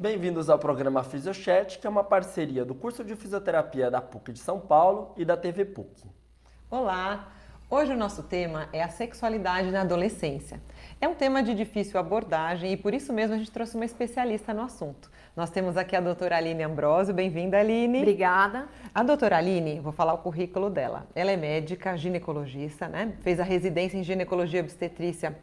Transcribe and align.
Bem-vindos 0.00 0.48
ao 0.48 0.58
programa 0.58 1.04
Fisiochat, 1.04 1.78
que 1.78 1.86
é 1.86 1.90
uma 1.90 2.02
parceria 2.02 2.64
do 2.64 2.74
curso 2.74 3.04
de 3.04 3.14
fisioterapia 3.14 3.90
da 3.90 4.00
PUC 4.00 4.32
de 4.32 4.38
São 4.38 4.58
Paulo 4.58 5.12
e 5.14 5.26
da 5.26 5.36
TV 5.36 5.62
PUC. 5.66 6.08
Olá! 6.70 7.28
Hoje 7.68 7.92
o 7.92 7.96
nosso 7.98 8.22
tema 8.22 8.66
é 8.72 8.82
a 8.82 8.88
sexualidade 8.88 9.70
na 9.70 9.82
adolescência. 9.82 10.58
É 11.02 11.06
um 11.06 11.14
tema 11.14 11.42
de 11.42 11.54
difícil 11.54 12.00
abordagem 12.00 12.72
e 12.72 12.78
por 12.78 12.94
isso 12.94 13.12
mesmo 13.12 13.34
a 13.34 13.38
gente 13.38 13.50
trouxe 13.50 13.74
uma 13.74 13.84
especialista 13.84 14.54
no 14.54 14.62
assunto. 14.62 15.10
Nós 15.36 15.50
temos 15.50 15.76
aqui 15.76 15.94
a 15.94 16.00
doutora 16.00 16.38
Aline 16.38 16.62
Ambrosio. 16.62 17.12
Bem-vinda, 17.12 17.58
Aline. 17.58 17.98
Obrigada. 17.98 18.68
A 18.94 19.02
doutora 19.02 19.36
Aline, 19.36 19.80
vou 19.80 19.92
falar 19.92 20.14
o 20.14 20.18
currículo 20.18 20.70
dela. 20.70 21.06
Ela 21.14 21.32
é 21.32 21.36
médica, 21.36 21.94
ginecologista, 21.94 22.88
né? 22.88 23.18
Fez 23.20 23.38
a 23.38 23.44
residência 23.44 23.98
em 23.98 24.02
ginecologia 24.02 24.62
obstetrícia 24.62 25.36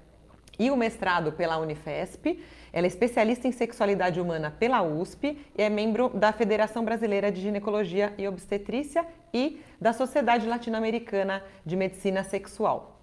e 0.60 0.71
o 0.71 0.76
mestrado 0.76 1.32
pela 1.32 1.58
Unifesp 1.58 2.44
ela 2.78 2.86
é 2.86 2.89
especialista 2.89 3.48
em 3.48 3.52
sexualidade 3.52 4.21
humana 4.21 4.52
pela 4.52 4.84
USP 4.84 5.36
e 5.57 5.64
é 5.64 5.68
membro 5.68 6.10
da 6.10 6.32
Federação 6.32 6.86
Brasileira 6.86 7.32
de 7.32 7.42
Ginecologia 7.42 8.14
e 8.20 8.28
Obstetrícia 8.28 9.04
e 9.34 9.60
da 9.82 9.93
Sociedade 9.93 10.46
Latino-Americana 10.46 11.43
de 11.65 11.75
Medicina 11.75 12.24
Sexual. 12.24 13.01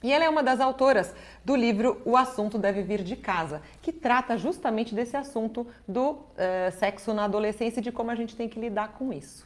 E 0.00 0.12
ela 0.12 0.24
é 0.24 0.28
uma 0.28 0.44
das 0.44 0.60
autoras 0.60 1.12
do 1.44 1.56
livro 1.56 2.00
O 2.04 2.16
Assunto 2.16 2.56
Deve 2.56 2.84
Vir 2.84 3.02
de 3.02 3.16
Casa, 3.16 3.62
que 3.82 3.90
trata 3.90 4.38
justamente 4.38 4.94
desse 4.94 5.16
assunto 5.16 5.66
do 5.88 6.10
uh, 6.10 6.70
sexo 6.78 7.12
na 7.12 7.24
adolescência 7.24 7.80
e 7.80 7.82
de 7.82 7.90
como 7.90 8.12
a 8.12 8.14
gente 8.14 8.36
tem 8.36 8.48
que 8.48 8.60
lidar 8.60 8.92
com 8.92 9.12
isso. 9.12 9.44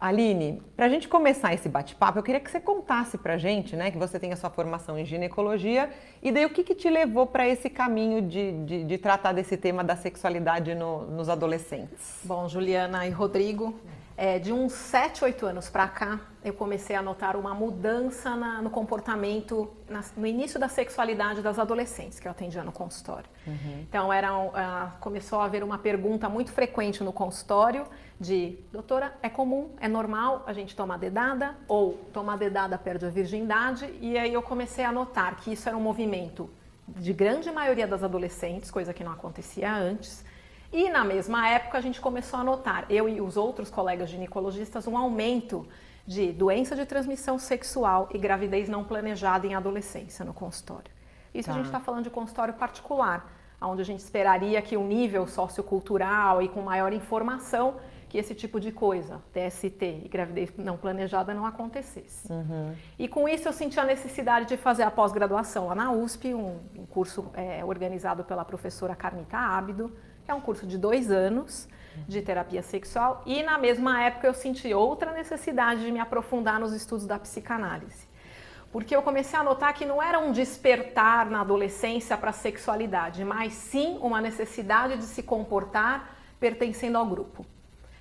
Aline, 0.00 0.62
para 0.76 0.86
a 0.86 0.88
gente 0.88 1.08
começar 1.08 1.54
esse 1.54 1.68
bate-papo, 1.68 2.18
eu 2.18 2.22
queria 2.22 2.40
que 2.40 2.50
você 2.50 2.60
contasse 2.60 3.16
para 3.16 3.34
a 3.34 3.38
gente, 3.38 3.76
né, 3.76 3.90
que 3.90 3.98
você 3.98 4.18
tem 4.18 4.32
a 4.32 4.36
sua 4.36 4.50
formação 4.50 4.98
em 4.98 5.04
ginecologia, 5.04 5.90
e 6.22 6.30
daí 6.30 6.44
o 6.44 6.50
que, 6.50 6.62
que 6.62 6.74
te 6.74 6.90
levou 6.90 7.26
para 7.26 7.48
esse 7.48 7.70
caminho 7.70 8.20
de, 8.22 8.52
de, 8.64 8.84
de, 8.84 8.98
tratar 8.98 9.32
desse 9.32 9.56
tema 9.56 9.82
da 9.84 9.96
sexualidade 9.96 10.74
no, 10.74 11.06
nos 11.06 11.28
adolescentes? 11.28 12.20
Bom, 12.24 12.48
Juliana 12.48 13.06
e 13.06 13.10
Rodrigo, 13.10 13.74
é, 14.16 14.38
de 14.38 14.52
uns 14.52 14.72
7, 14.72 15.24
8 15.24 15.46
anos 15.46 15.68
para 15.68 15.88
cá, 15.88 16.20
eu 16.44 16.52
comecei 16.52 16.94
a 16.94 17.02
notar 17.02 17.34
uma 17.36 17.52
mudança 17.54 18.36
na, 18.36 18.62
no 18.62 18.70
comportamento, 18.70 19.68
na, 19.88 20.04
no 20.16 20.26
início 20.26 20.60
da 20.60 20.68
sexualidade 20.68 21.42
das 21.42 21.58
adolescentes 21.58 22.20
que 22.20 22.28
eu 22.28 22.30
atendia 22.30 22.62
no 22.62 22.70
consultório. 22.70 23.28
Uhum. 23.46 23.80
Então, 23.88 24.12
era, 24.12 24.36
uh, 24.36 24.52
começou 25.00 25.40
a 25.40 25.46
haver 25.46 25.64
uma 25.64 25.78
pergunta 25.78 26.28
muito 26.28 26.52
frequente 26.52 27.02
no 27.02 27.12
consultório 27.12 27.86
de, 28.20 28.58
doutora, 28.72 29.12
é 29.22 29.28
comum, 29.28 29.70
é 29.80 29.88
normal 29.88 30.44
a 30.46 30.52
gente 30.52 30.74
tomar 30.74 30.98
dedada? 30.98 31.54
Ou 31.66 31.94
tomar 32.12 32.36
dedada 32.36 32.78
perde 32.78 33.06
a 33.06 33.10
virgindade? 33.10 33.92
E 34.00 34.16
aí 34.16 34.32
eu 34.32 34.42
comecei 34.42 34.84
a 34.84 34.92
notar 34.92 35.36
que 35.36 35.52
isso 35.52 35.68
era 35.68 35.76
um 35.76 35.80
movimento 35.80 36.48
de 36.86 37.12
grande 37.12 37.50
maioria 37.50 37.86
das 37.86 38.02
adolescentes, 38.02 38.70
coisa 38.70 38.92
que 38.92 39.02
não 39.02 39.12
acontecia 39.12 39.72
antes, 39.72 40.24
e 40.72 40.90
na 40.90 41.04
mesma 41.04 41.48
época 41.48 41.78
a 41.78 41.80
gente 41.80 42.00
começou 42.00 42.38
a 42.40 42.44
notar, 42.44 42.84
eu 42.90 43.08
e 43.08 43.20
os 43.20 43.36
outros 43.36 43.70
colegas 43.70 44.10
ginecologistas, 44.10 44.86
um 44.86 44.98
aumento 44.98 45.66
de 46.06 46.32
doença 46.32 46.76
de 46.76 46.84
transmissão 46.84 47.38
sexual 47.38 48.08
e 48.12 48.18
gravidez 48.18 48.68
não 48.68 48.84
planejada 48.84 49.46
em 49.46 49.54
adolescência 49.54 50.24
no 50.24 50.34
consultório. 50.34 50.90
Isso 51.32 51.46
tá. 51.46 51.54
a 51.54 51.56
gente 51.56 51.66
está 51.66 51.80
falando 51.80 52.04
de 52.04 52.10
consultório 52.10 52.54
particular, 52.54 53.26
onde 53.60 53.80
a 53.80 53.84
gente 53.84 54.00
esperaria 54.00 54.60
que 54.60 54.76
o 54.76 54.80
um 54.80 54.86
nível 54.86 55.26
sociocultural 55.26 56.42
e 56.42 56.48
com 56.48 56.60
maior 56.60 56.92
informação 56.92 57.76
que 58.14 58.18
esse 58.18 58.32
tipo 58.32 58.60
de 58.60 58.70
coisa, 58.70 59.20
TST 59.32 59.82
e 60.04 60.08
gravidez 60.08 60.56
não 60.56 60.76
planejada, 60.76 61.34
não 61.34 61.44
acontecesse. 61.44 62.32
Uhum. 62.32 62.72
E 62.96 63.08
com 63.08 63.28
isso 63.28 63.48
eu 63.48 63.52
senti 63.52 63.80
a 63.80 63.84
necessidade 63.84 64.46
de 64.46 64.56
fazer 64.56 64.84
a 64.84 64.90
pós-graduação 64.92 65.66
lá 65.66 65.74
na 65.74 65.90
USP, 65.90 66.32
um, 66.32 66.60
um 66.78 66.86
curso 66.86 67.32
é, 67.34 67.64
organizado 67.64 68.22
pela 68.22 68.44
professora 68.44 68.94
Carmita 68.94 69.36
Ábido, 69.36 69.90
é 70.28 70.32
um 70.32 70.40
curso 70.40 70.64
de 70.64 70.78
dois 70.78 71.10
anos 71.10 71.66
de 72.06 72.22
terapia 72.22 72.62
sexual 72.62 73.20
e 73.26 73.42
na 73.42 73.58
mesma 73.58 74.00
época 74.04 74.28
eu 74.28 74.34
senti 74.34 74.72
outra 74.72 75.10
necessidade 75.10 75.84
de 75.84 75.90
me 75.90 75.98
aprofundar 75.98 76.60
nos 76.60 76.72
estudos 76.72 77.08
da 77.08 77.18
psicanálise. 77.18 78.06
Porque 78.70 78.94
eu 78.94 79.02
comecei 79.02 79.36
a 79.36 79.42
notar 79.42 79.74
que 79.74 79.84
não 79.84 80.00
era 80.00 80.20
um 80.20 80.30
despertar 80.30 81.28
na 81.28 81.40
adolescência 81.40 82.16
para 82.16 82.30
a 82.30 82.32
sexualidade, 82.32 83.24
mas 83.24 83.54
sim 83.54 83.98
uma 84.00 84.20
necessidade 84.20 84.98
de 84.98 85.04
se 85.04 85.20
comportar 85.20 86.14
pertencendo 86.38 86.96
ao 86.96 87.06
grupo. 87.06 87.44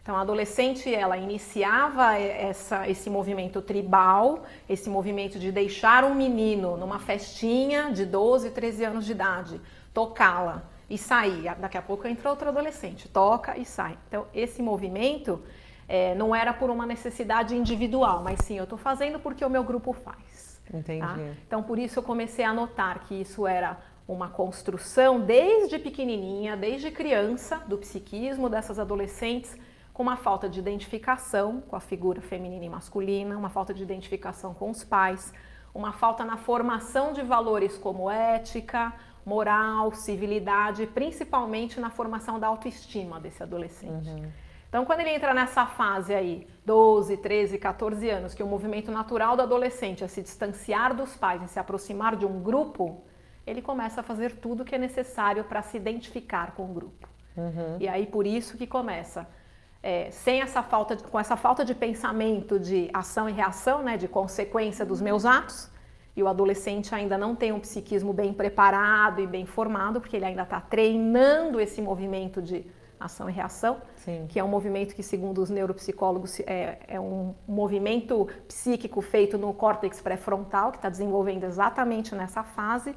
Então, 0.03 0.15
a 0.15 0.21
adolescente, 0.21 0.93
ela 0.93 1.17
iniciava 1.17 2.15
essa, 2.17 2.87
esse 2.87 3.09
movimento 3.09 3.61
tribal, 3.61 4.43
esse 4.69 4.89
movimento 4.89 5.39
de 5.39 5.51
deixar 5.51 6.03
um 6.03 6.13
menino 6.13 6.77
numa 6.77 6.99
festinha 6.99 7.89
de 7.89 8.05
12, 8.05 8.51
13 8.51 8.83
anos 8.83 9.05
de 9.05 9.13
idade, 9.13 9.61
tocá-la, 9.93 10.63
e 10.89 10.97
sair. 10.97 11.55
Daqui 11.55 11.77
a 11.77 11.81
pouco 11.81 12.07
entra 12.07 12.29
outro 12.29 12.49
adolescente, 12.49 13.07
toca 13.07 13.57
e 13.57 13.65
sai. 13.65 13.97
Então, 14.07 14.27
esse 14.33 14.61
movimento 14.61 15.41
é, 15.87 16.13
não 16.15 16.35
era 16.35 16.53
por 16.53 16.69
uma 16.69 16.85
necessidade 16.85 17.55
individual, 17.55 18.21
mas 18.23 18.39
sim, 18.43 18.57
eu 18.57 18.63
estou 18.63 18.77
fazendo 18.77 19.19
porque 19.19 19.43
o 19.43 19.49
meu 19.49 19.63
grupo 19.63 19.93
faz. 19.93 20.61
Tá? 20.69 20.77
Entendi. 20.77 20.99
Tá? 20.99 21.17
Então, 21.47 21.63
por 21.63 21.79
isso 21.79 21.99
eu 21.99 22.03
comecei 22.03 22.45
a 22.45 22.53
notar 22.53 23.05
que 23.05 23.15
isso 23.15 23.47
era 23.47 23.77
uma 24.07 24.27
construção 24.27 25.19
desde 25.19 25.79
pequenininha, 25.79 26.57
desde 26.57 26.91
criança, 26.91 27.57
do 27.67 27.77
psiquismo 27.77 28.49
dessas 28.49 28.77
adolescentes, 28.77 29.57
com 29.93 30.01
uma 30.01 30.17
falta 30.17 30.49
de 30.49 30.59
identificação 30.59 31.61
com 31.61 31.75
a 31.75 31.79
figura 31.79 32.19
feminina 32.19 32.65
e 32.65 32.69
masculina, 32.69 33.37
uma 33.37 33.49
falta 33.49 33.73
de 33.73 33.83
identificação 33.83 34.53
com 34.53 34.71
os 34.71 34.83
pais, 34.83 35.31
uma 35.73 35.93
falta 35.93 36.25
na 36.25 36.37
formação 36.37 37.13
de 37.13 37.21
valores 37.21 37.77
como 37.77 38.09
ética, 38.09 38.91
moral, 39.25 39.93
civilidade, 39.93 40.87
principalmente 40.87 41.79
na 41.79 41.89
formação 41.89 42.39
da 42.39 42.47
autoestima 42.47 43.19
desse 43.19 43.41
adolescente. 43.41 44.09
Uhum. 44.09 44.31
Então, 44.67 44.85
quando 44.85 45.01
ele 45.01 45.11
entra 45.11 45.35
nessa 45.35 45.67
fase 45.67 46.15
aí, 46.15 46.47
12, 46.65 47.17
13, 47.17 47.59
14 47.59 48.09
anos, 48.09 48.33
que 48.33 48.41
o 48.41 48.47
movimento 48.47 48.91
natural 48.91 49.35
do 49.35 49.43
adolescente 49.43 50.03
é 50.03 50.07
se 50.07 50.21
distanciar 50.23 50.95
dos 50.95 51.15
pais 51.15 51.43
e 51.43 51.47
se 51.47 51.59
aproximar 51.59 52.15
de 52.15 52.25
um 52.25 52.41
grupo, 52.41 53.03
ele 53.45 53.61
começa 53.61 54.01
a 54.01 54.03
fazer 54.03 54.37
tudo 54.37 54.63
o 54.63 54.65
que 54.65 54.73
é 54.73 54.79
necessário 54.79 55.43
para 55.43 55.61
se 55.61 55.77
identificar 55.77 56.53
com 56.55 56.65
o 56.65 56.73
grupo. 56.73 57.07
Uhum. 57.37 57.77
E 57.79 57.87
aí, 57.87 58.07
por 58.07 58.25
isso 58.25 58.57
que 58.57 58.65
começa. 58.65 59.27
É, 59.85 60.09
sem 60.11 60.41
essa 60.41 60.63
falta 60.63 60.95
de, 60.95 61.03
com 61.03 61.19
essa 61.19 61.35
falta 61.35 61.65
de 61.65 61.75
pensamento 61.75 62.57
de 62.57 62.89
ação 62.93 63.27
e 63.27 63.33
reação, 63.33 63.83
né, 63.83 63.97
de 63.97 64.07
consequência 64.07 64.85
dos 64.85 65.01
meus 65.01 65.25
atos, 65.25 65.69
e 66.15 66.23
o 66.23 66.27
adolescente 66.27 66.95
ainda 66.95 67.17
não 67.17 67.35
tem 67.35 67.51
um 67.51 67.59
psiquismo 67.59 68.13
bem 68.13 68.31
preparado 68.33 69.19
e 69.19 69.27
bem 69.27 69.45
formado, 69.45 69.99
porque 69.99 70.15
ele 70.15 70.25
ainda 70.25 70.43
está 70.43 70.61
treinando 70.61 71.59
esse 71.59 71.81
movimento 71.81 72.41
de 72.41 72.65
ação 72.97 73.29
e 73.29 73.33
reação, 73.33 73.81
Sim. 73.97 74.25
que 74.29 74.39
é 74.39 74.43
um 74.43 74.47
movimento 74.47 74.95
que, 74.95 75.03
segundo 75.03 75.41
os 75.41 75.49
neuropsicólogos, 75.49 76.39
é, 76.41 76.79
é 76.87 76.99
um 76.99 77.35
movimento 77.45 78.29
psíquico 78.47 79.01
feito 79.01 79.37
no 79.37 79.53
córtex 79.53 79.99
pré-frontal, 79.99 80.71
que 80.71 80.77
está 80.77 80.87
desenvolvendo 80.87 81.43
exatamente 81.43 82.15
nessa 82.15 82.43
fase. 82.43 82.95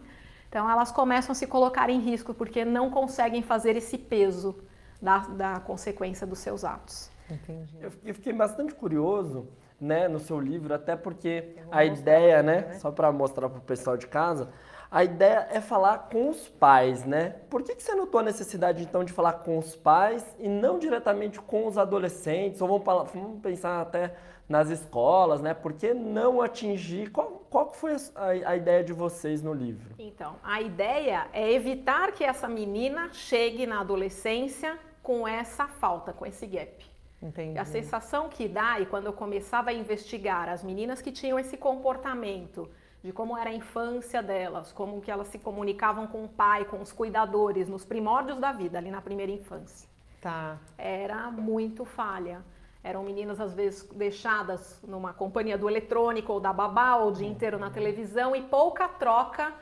Então, 0.49 0.71
elas 0.71 0.93
começam 0.93 1.33
a 1.33 1.35
se 1.35 1.49
colocar 1.49 1.91
em 1.91 1.99
risco 1.99 2.33
porque 2.33 2.65
não 2.65 2.91
conseguem 2.91 3.43
fazer 3.43 3.77
esse 3.77 3.99
peso 3.99 4.55
da, 5.01 5.19
da 5.19 5.61
consequência 5.61 6.27
dos 6.27 6.39
seus 6.39 6.65
atos. 6.65 7.11
Entendi. 7.31 7.79
Eu 8.05 8.15
fiquei 8.15 8.33
bastante 8.33 8.75
curioso 8.75 9.49
né, 9.81 10.09
no 10.09 10.19
seu 10.19 10.41
livro, 10.41 10.73
até 10.75 10.97
porque 10.97 11.57
a 11.71 11.85
ideia, 11.85 12.43
né, 12.43 12.63
né, 12.63 12.75
só 12.79 12.91
para 12.91 13.13
mostrar 13.13 13.49
para 13.49 13.59
o 13.59 13.63
pessoal 13.63 13.97
de 13.97 14.07
casa, 14.07 14.49
a 14.91 15.05
ideia 15.05 15.49
é 15.51 15.61
falar 15.61 16.09
com 16.11 16.31
os 16.31 16.49
pais, 16.49 17.05
né? 17.05 17.35
Por 17.51 17.63
que, 17.63 17.75
que 17.75 17.83
você 17.83 17.95
notou 17.95 18.21
a 18.21 18.23
necessidade, 18.23 18.83
então, 18.83 19.05
de 19.05 19.13
falar 19.13 19.35
com 19.35 19.59
os 19.59 19.75
pais 19.75 20.25
e 20.39 20.49
não 20.49 20.79
diretamente 20.79 21.41
com 21.41 21.67
os 21.67 21.77
adolescentes? 21.77 22.61
Ou 22.61 22.69
vamos, 22.69 23.11
vamos 23.13 23.41
pensar 23.43 23.83
até 23.83 24.15
nas 24.49 24.71
escolas, 24.71 25.43
né? 25.43 25.55
Por 25.55 25.73
que 25.73 25.93
não 25.93 26.41
atingir? 26.41 27.11
Qual, 27.11 27.47
qual 27.51 27.73
foi 27.73 27.97
a, 28.15 28.51
a, 28.51 28.57
ideia 28.57 28.85
de 28.85 28.93
vocês 28.93 29.43
no 29.43 29.53
livro? 29.53 29.95
Então, 29.99 30.37
a 30.43 30.61
ideia 30.61 31.27
é 31.33 31.53
evitar 31.53 32.13
que 32.13 32.25
essa 32.25 32.49
menina 32.49 33.09
chegue 33.13 33.67
na 33.67 33.81
adolescência 33.81 34.79
com 35.03 35.27
essa 35.27 35.67
falta, 35.67 36.13
com 36.13 36.25
esse 36.25 36.47
gap. 36.47 36.85
Entendi. 37.23 37.59
A 37.59 37.65
sensação 37.65 38.29
que 38.29 38.47
dá, 38.47 38.79
e 38.81 38.87
quando 38.87 39.07
eu 39.07 39.13
começava 39.13 39.71
a 39.71 39.73
investigar 39.73 40.49
as 40.49 40.63
meninas 40.63 41.01
que 41.01 41.11
tinham 41.11 41.39
esse 41.39 41.57
comportamento, 41.57 42.69
de 43.03 43.13
como 43.13 43.37
era 43.37 43.51
a 43.51 43.55
infância 43.55 44.23
delas, 44.23 44.73
como 44.73 45.01
que 45.01 45.11
elas 45.11 45.29
se 45.29 45.39
comunicavam 45.39 46.07
com 46.07 46.25
o 46.25 46.29
pai, 46.29 46.65
com 46.65 46.81
os 46.81 46.93
cuidadores, 46.93 47.69
nos 47.69 47.85
primórdios 47.85 48.39
da 48.39 48.53
vida, 48.53 48.79
ali 48.79 48.91
na 48.91 49.01
primeira 49.01 49.33
infância. 49.33 49.89
Tá. 50.21 50.59
Era 50.77 51.31
muito 51.31 51.85
falha. 51.85 52.43
Eram 52.87 53.03
meninas, 53.03 53.41
às 53.41 53.53
vezes, 53.53 53.83
deixadas 54.05 54.81
numa 54.87 55.13
companhia 55.13 55.59
do 55.59 55.69
eletrônico 55.69 56.33
ou 56.35 56.41
da 56.41 56.53
babá, 56.53 56.95
ou 56.97 57.09
o 57.09 57.13
dia 57.13 57.27
inteiro 57.27 57.59
na 57.59 57.69
televisão, 57.69 58.37
e 58.37 58.43
pouca 58.43 58.87
troca 58.87 59.53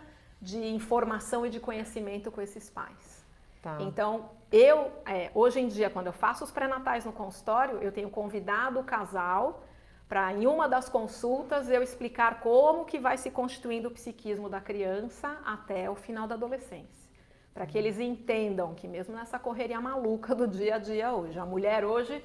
de 0.42 0.58
informação 0.78 1.46
e 1.46 1.48
de 1.48 1.58
conhecimento 1.58 2.30
com 2.30 2.42
esses 2.42 2.68
pais. 2.68 3.24
Tá. 3.62 3.78
Então, 3.80 4.28
eu, 4.52 4.92
é, 5.06 5.30
hoje 5.34 5.58
em 5.58 5.68
dia, 5.68 5.88
quando 5.88 6.08
eu 6.08 6.12
faço 6.12 6.44
os 6.44 6.50
pré-natais 6.50 7.06
no 7.06 7.12
consultório, 7.12 7.78
eu 7.78 7.90
tenho 7.90 8.10
convidado 8.10 8.78
o 8.78 8.84
casal 8.84 9.64
para, 10.06 10.34
em 10.34 10.46
uma 10.46 10.68
das 10.68 10.86
consultas, 10.86 11.70
eu 11.70 11.82
explicar 11.82 12.40
como 12.40 12.84
que 12.84 12.98
vai 12.98 13.16
se 13.16 13.30
constituindo 13.30 13.88
o 13.88 13.90
psiquismo 13.90 14.50
da 14.50 14.60
criança 14.60 15.38
até 15.46 15.88
o 15.88 15.94
final 15.94 16.28
da 16.28 16.34
adolescência. 16.34 17.04
para 17.54 17.66
que 17.66 17.78
eles 17.78 18.00
entendam 18.00 18.74
que 18.74 18.88
mesmo 18.88 19.14
nessa 19.14 19.38
correria 19.38 19.80
maluca 19.80 20.34
do 20.34 20.46
dia 20.46 20.74
a 20.74 20.78
dia 20.78 21.12
hoje, 21.14 21.38
a 21.38 21.46
mulher 21.46 21.84
hoje 21.84 22.22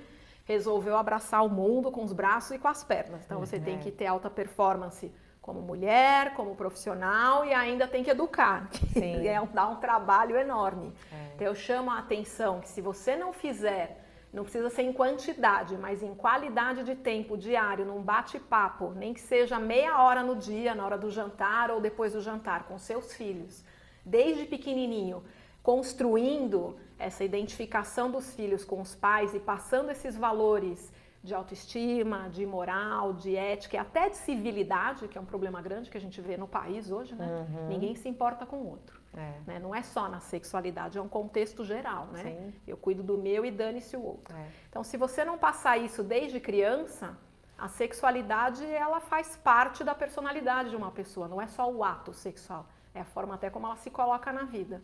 resolveu 0.49 0.97
abraçar 0.97 1.45
o 1.45 1.49
mundo 1.49 1.91
com 1.91 2.03
os 2.03 2.11
braços 2.11 2.49
e 2.55 2.57
com 2.57 2.67
as 2.67 2.83
pernas. 2.83 3.23
Então 3.23 3.39
você 3.39 3.59
tem 3.59 3.77
que 3.77 3.91
ter 3.91 4.07
alta 4.07 4.31
performance 4.31 5.11
como 5.39 5.61
mulher, 5.61 6.33
como 6.33 6.55
profissional 6.55 7.45
e 7.45 7.53
ainda 7.53 7.87
tem 7.87 8.03
que 8.03 8.09
educar. 8.09 8.67
Sim. 8.93 9.13
é 9.29 9.39
um, 9.39 9.45
dá 9.45 9.67
um 9.67 9.75
trabalho 9.75 10.35
enorme. 10.35 10.91
É. 11.11 11.35
Então 11.35 11.45
eu 11.45 11.53
chamo 11.53 11.91
a 11.91 11.99
atenção 11.99 12.61
que 12.61 12.67
se 12.67 12.81
você 12.81 13.15
não 13.15 13.31
fizer, 13.31 14.03
não 14.33 14.41
precisa 14.41 14.71
ser 14.71 14.81
em 14.81 14.91
quantidade, 14.91 15.77
mas 15.77 16.01
em 16.01 16.15
qualidade 16.15 16.83
de 16.83 16.95
tempo 16.95 17.37
diário, 17.37 17.85
num 17.85 18.01
bate-papo, 18.01 18.91
nem 18.95 19.13
que 19.13 19.21
seja 19.21 19.59
meia 19.59 20.01
hora 20.01 20.23
no 20.23 20.35
dia, 20.35 20.73
na 20.73 20.83
hora 20.83 20.97
do 20.97 21.11
jantar 21.11 21.69
ou 21.69 21.79
depois 21.79 22.13
do 22.13 22.21
jantar, 22.21 22.63
com 22.63 22.79
seus 22.79 23.13
filhos, 23.13 23.63
desde 24.03 24.45
pequenininho, 24.45 25.23
construindo 25.61 26.75
essa 26.99 27.23
identificação 27.23 28.11
dos 28.11 28.35
filhos 28.35 28.65
com 28.65 28.81
os 28.81 28.93
pais 28.93 29.33
e 29.33 29.39
passando 29.39 29.89
esses 29.89 30.17
valores 30.17 30.91
de 31.23 31.33
autoestima, 31.33 32.29
de 32.29 32.45
moral, 32.45 33.13
de 33.13 33.35
ética 33.35 33.75
e 33.75 33.79
até 33.79 34.09
de 34.09 34.17
civilidade, 34.17 35.07
que 35.07 35.17
é 35.17 35.21
um 35.21 35.25
problema 35.25 35.61
grande 35.61 35.89
que 35.89 35.97
a 35.97 36.01
gente 36.01 36.21
vê 36.21 36.37
no 36.37 36.47
país 36.47 36.91
hoje, 36.91 37.13
né? 37.15 37.25
Uhum. 37.25 37.67
Ninguém 37.67 37.95
se 37.95 38.07
importa 38.07 38.45
com 38.45 38.57
o 38.57 38.69
outro. 38.69 38.99
É. 39.13 39.33
Né? 39.45 39.59
Não 39.59 39.73
é 39.73 39.81
só 39.81 40.07
na 40.07 40.19
sexualidade, 40.19 40.97
é 40.97 41.01
um 41.01 41.09
contexto 41.09 41.65
geral, 41.65 42.07
né? 42.07 42.23
Sim. 42.23 42.53
Eu 42.65 42.77
cuido 42.77 43.03
do 43.03 43.17
meu 43.17 43.45
e 43.45 43.51
dane-se 43.51 43.97
o 43.97 44.03
outro. 44.03 44.35
É. 44.35 44.47
Então, 44.69 44.83
se 44.83 44.95
você 44.95 45.25
não 45.25 45.37
passar 45.37 45.77
isso 45.77 46.03
desde 46.03 46.39
criança, 46.39 47.17
a 47.57 47.67
sexualidade 47.67 48.65
ela 48.65 49.01
faz 49.01 49.35
parte 49.35 49.83
da 49.83 49.93
personalidade 49.93 50.69
de 50.69 50.75
uma 50.75 50.91
pessoa, 50.91 51.27
não 51.27 51.41
é 51.41 51.47
só 51.47 51.69
o 51.69 51.83
ato 51.83 52.13
sexual, 52.13 52.65
é 52.93 53.01
a 53.01 53.05
forma 53.05 53.35
até 53.35 53.49
como 53.49 53.65
ela 53.65 53.75
se 53.75 53.89
coloca 53.89 54.31
na 54.31 54.43
vida. 54.43 54.81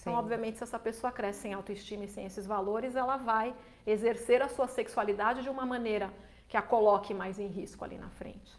Então, 0.00 0.14
obviamente, 0.14 0.58
se 0.58 0.64
essa 0.64 0.78
pessoa 0.78 1.12
cresce 1.12 1.40
sem 1.40 1.54
autoestima 1.54 2.04
e 2.04 2.08
sem 2.08 2.26
esses 2.26 2.46
valores, 2.46 2.96
ela 2.96 3.16
vai 3.16 3.54
exercer 3.86 4.42
a 4.42 4.48
sua 4.48 4.66
sexualidade 4.66 5.42
de 5.42 5.48
uma 5.48 5.66
maneira 5.66 6.10
que 6.48 6.56
a 6.56 6.62
coloque 6.62 7.12
mais 7.12 7.38
em 7.38 7.46
risco 7.46 7.84
ali 7.84 7.98
na 7.98 8.08
frente. 8.10 8.56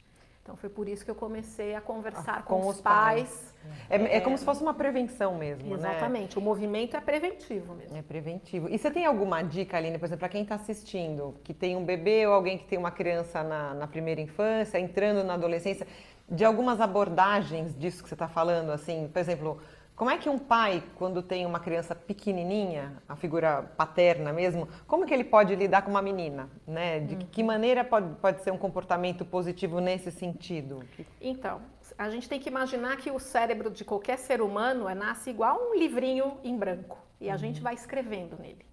Então 0.49 0.57
foi 0.57 0.69
por 0.69 0.89
isso 0.89 1.05
que 1.05 1.11
eu 1.11 1.15
comecei 1.15 1.75
a 1.75 1.81
conversar 1.81 2.39
ah, 2.39 2.41
com, 2.41 2.59
com, 2.59 2.67
os 2.69 2.81
pais. 2.81 3.29
pais. 3.29 3.55
É, 3.87 3.97
é, 3.97 4.17
é, 4.17 4.21
como 4.21 4.35
se 4.35 4.43
fosse 4.43 4.63
uma 4.63 4.73
prevenção 4.73 5.35
mesmo, 5.35 5.77
né? 5.77 5.89
Exatamente. 5.89 6.35
Né? 6.35 6.41
O 6.41 6.43
movimento 6.43 6.97
é 6.97 7.01
preventivo 7.01 7.75
mesmo. 7.75 7.95
É 7.95 8.01
preventivo. 8.01 8.67
E 8.67 8.75
você 8.75 8.89
tem 8.89 9.05
alguma 9.05 9.43
dica, 9.43 9.77
Aline, 9.77 9.99
por 9.99 10.05
exemplo, 10.05 10.21
para 10.21 10.29
quem 10.29 10.41
está 10.41 10.55
assistindo, 10.55 11.35
que 11.43 11.53
tem 11.53 11.75
um 11.75 11.85
bebê 11.85 12.25
ou 12.25 12.33
alguém 12.33 12.57
que 12.57 12.65
tem 12.65 12.79
uma 12.79 12.89
criança 12.89 13.43
na, 13.43 13.75
na 13.75 13.85
primeira 13.85 14.21
infância, 14.21 14.79
entrando 14.79 15.23
na 15.23 15.35
adolescência, 15.35 15.85
de 16.27 16.43
algumas 16.43 16.81
abordagens 16.81 17.77
disso 17.77 18.01
que 18.01 18.09
você 18.09 18.15
está 18.15 18.27
falando, 18.27 18.71
assim, 18.71 19.07
por 19.07 19.19
exemplo, 19.19 19.61
como 19.99 20.09
é 20.09 20.17
que 20.17 20.29
um 20.29 20.39
pai, 20.39 20.81
quando 20.95 21.21
tem 21.21 21.45
uma 21.45 21.59
criança 21.59 21.93
pequenininha, 21.93 23.03
a 23.05 23.17
figura 23.17 23.63
paterna 23.75 24.31
mesmo, 24.31 24.65
como 24.87 25.05
que 25.05 25.13
ele 25.13 25.25
pode 25.25 25.53
lidar 25.53 25.81
com 25.81 25.91
uma 25.91 26.01
menina? 26.01 26.49
Né? 26.65 27.01
De 27.01 27.17
que 27.25 27.43
maneira 27.43 27.83
pode, 27.83 28.15
pode 28.15 28.41
ser 28.41 28.51
um 28.51 28.57
comportamento 28.57 29.25
positivo 29.25 29.81
nesse 29.81 30.09
sentido? 30.09 30.81
Então, 31.19 31.59
a 31.97 32.09
gente 32.09 32.29
tem 32.29 32.39
que 32.39 32.47
imaginar 32.47 32.95
que 32.95 33.11
o 33.11 33.19
cérebro 33.19 33.69
de 33.69 33.83
qualquer 33.83 34.17
ser 34.17 34.41
humano 34.41 34.87
é, 34.87 34.95
nasce 34.95 35.31
igual 35.31 35.59
um 35.69 35.77
livrinho 35.77 36.37
em 36.45 36.57
branco 36.57 36.97
e 37.19 37.29
a 37.29 37.33
uhum. 37.33 37.37
gente 37.37 37.59
vai 37.59 37.73
escrevendo 37.73 38.37
nele. 38.39 38.65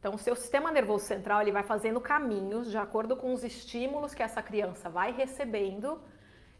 Então, 0.00 0.16
o 0.16 0.18
seu 0.18 0.34
sistema 0.34 0.72
nervoso 0.72 1.04
central 1.04 1.40
ele 1.40 1.52
vai 1.52 1.62
fazendo 1.62 2.00
caminhos 2.00 2.68
de 2.68 2.76
acordo 2.76 3.14
com 3.14 3.32
os 3.32 3.44
estímulos 3.44 4.12
que 4.12 4.24
essa 4.24 4.42
criança 4.42 4.90
vai 4.90 5.12
recebendo. 5.12 6.00